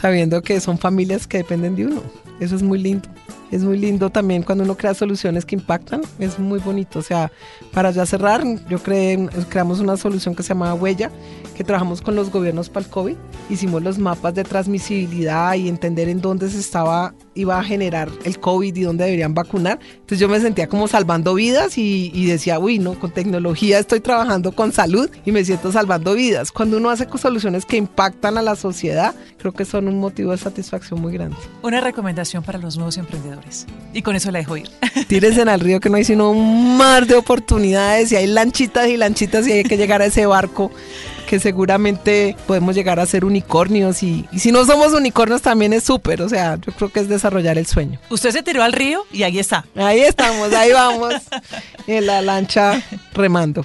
sabiendo 0.00 0.42
que 0.42 0.60
son 0.60 0.78
familias 0.78 1.26
que 1.26 1.38
dependen 1.38 1.76
de 1.76 1.86
uno. 1.86 2.02
Eso 2.40 2.56
es 2.56 2.62
muy 2.62 2.78
lindo. 2.78 3.08
Es 3.50 3.64
muy 3.64 3.78
lindo 3.78 4.10
también 4.10 4.42
cuando 4.42 4.64
uno 4.64 4.76
crea 4.76 4.92
soluciones 4.92 5.44
que 5.44 5.54
impactan. 5.54 6.02
Es 6.18 6.38
muy 6.38 6.58
bonito. 6.58 6.98
O 6.98 7.02
sea, 7.02 7.32
para 7.72 7.90
ya 7.90 8.04
cerrar, 8.04 8.44
yo 8.68 8.78
creé, 8.78 9.28
creamos 9.48 9.80
una 9.80 9.96
solución 9.96 10.34
que 10.34 10.42
se 10.42 10.50
llama 10.50 10.74
Huella, 10.74 11.10
que 11.56 11.64
trabajamos 11.64 12.02
con 12.02 12.14
los 12.14 12.30
gobiernos 12.30 12.68
para 12.68 12.84
el 12.84 12.90
COVID. 12.90 13.16
Hicimos 13.48 13.82
los 13.82 13.98
mapas 13.98 14.34
de 14.34 14.44
transmisibilidad 14.44 15.54
y 15.54 15.68
entender 15.68 16.08
en 16.08 16.20
dónde 16.20 16.50
se 16.50 16.58
estaba, 16.58 17.14
iba 17.38 17.58
a 17.58 17.64
generar 17.64 18.10
el 18.24 18.38
COVID 18.38 18.74
y 18.74 18.82
dónde 18.82 19.04
deberían 19.04 19.34
vacunar. 19.34 19.78
Entonces 19.92 20.18
yo 20.18 20.28
me 20.28 20.40
sentía 20.40 20.68
como 20.68 20.88
salvando 20.88 21.34
vidas 21.34 21.78
y, 21.78 22.10
y 22.14 22.26
decía, 22.26 22.58
uy, 22.58 22.78
no, 22.78 22.98
con 22.98 23.10
tecnología 23.10 23.78
estoy 23.78 24.00
trabajando 24.00 24.52
con 24.52 24.72
salud 24.72 25.08
y 25.24 25.32
me 25.32 25.44
siento 25.44 25.72
salvando 25.72 26.14
vidas. 26.14 26.52
Cuando 26.52 26.76
uno 26.76 26.90
hace 26.90 27.06
soluciones 27.18 27.64
que 27.64 27.76
impactan 27.76 28.38
a 28.38 28.42
la 28.42 28.56
sociedad, 28.56 29.14
creo 29.38 29.52
que 29.52 29.64
son 29.64 29.88
un 29.88 29.98
motivo 29.98 30.32
de 30.32 30.38
satisfacción 30.38 31.00
muy 31.00 31.12
grande. 31.12 31.36
Una 31.62 31.80
recomendación 31.80 32.42
para 32.42 32.58
los 32.58 32.76
nuevos 32.76 32.96
emprendedores. 32.96 33.66
Y 33.92 34.02
con 34.02 34.16
eso 34.16 34.30
la 34.30 34.38
dejo 34.38 34.56
ir. 34.56 34.68
Tírense 35.08 35.42
al 35.42 35.60
río 35.60 35.80
que 35.80 35.90
no 35.90 35.96
hay 35.96 36.04
sino 36.04 36.30
un 36.30 36.76
mar 36.76 37.06
de 37.06 37.14
oportunidades 37.14 38.12
y 38.12 38.16
hay 38.16 38.26
lanchitas 38.26 38.88
y 38.88 38.96
lanchitas 38.96 39.46
y 39.46 39.52
hay 39.52 39.64
que 39.64 39.76
llegar 39.76 40.02
a 40.02 40.06
ese 40.06 40.26
barco 40.26 40.70
que 41.28 41.38
seguramente 41.38 42.34
podemos 42.46 42.74
llegar 42.74 42.98
a 42.98 43.06
ser 43.06 43.24
unicornios 43.24 44.02
y, 44.02 44.26
y 44.32 44.38
si 44.38 44.50
no 44.50 44.64
somos 44.64 44.94
unicornios 44.94 45.42
también 45.42 45.74
es 45.74 45.84
súper, 45.84 46.22
o 46.22 46.28
sea, 46.28 46.56
yo 46.56 46.72
creo 46.72 46.90
que 46.90 47.00
es 47.00 47.08
desarrollar 47.08 47.58
el 47.58 47.66
sueño. 47.66 48.00
Usted 48.08 48.30
se 48.30 48.42
tiró 48.42 48.62
al 48.62 48.72
río 48.72 49.04
y 49.12 49.24
ahí 49.24 49.38
está. 49.38 49.66
Ahí 49.76 50.00
estamos, 50.00 50.52
ahí 50.54 50.72
vamos, 50.72 51.14
en 51.86 52.06
la 52.06 52.22
lancha 52.22 52.82
remando. 53.12 53.64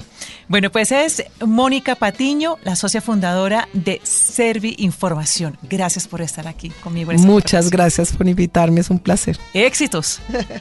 Bueno, 0.49 0.71
pues 0.71 0.91
es 0.91 1.23
Mónica 1.45 1.95
Patiño, 1.95 2.57
la 2.63 2.75
socia 2.75 3.01
fundadora 3.01 3.69
de 3.71 4.01
Servi 4.03 4.75
Información. 4.77 5.57
Gracias 5.63 6.07
por 6.07 6.21
estar 6.21 6.47
aquí 6.47 6.69
conmigo. 6.69 7.11
en 7.11 7.15
esta 7.17 7.27
Muchas 7.27 7.69
gracias 7.69 8.11
por 8.11 8.27
invitarme, 8.27 8.81
es 8.81 8.89
un 8.89 8.99
placer. 8.99 9.39
Éxitos. 9.53 10.19
Boombox. 10.27 10.51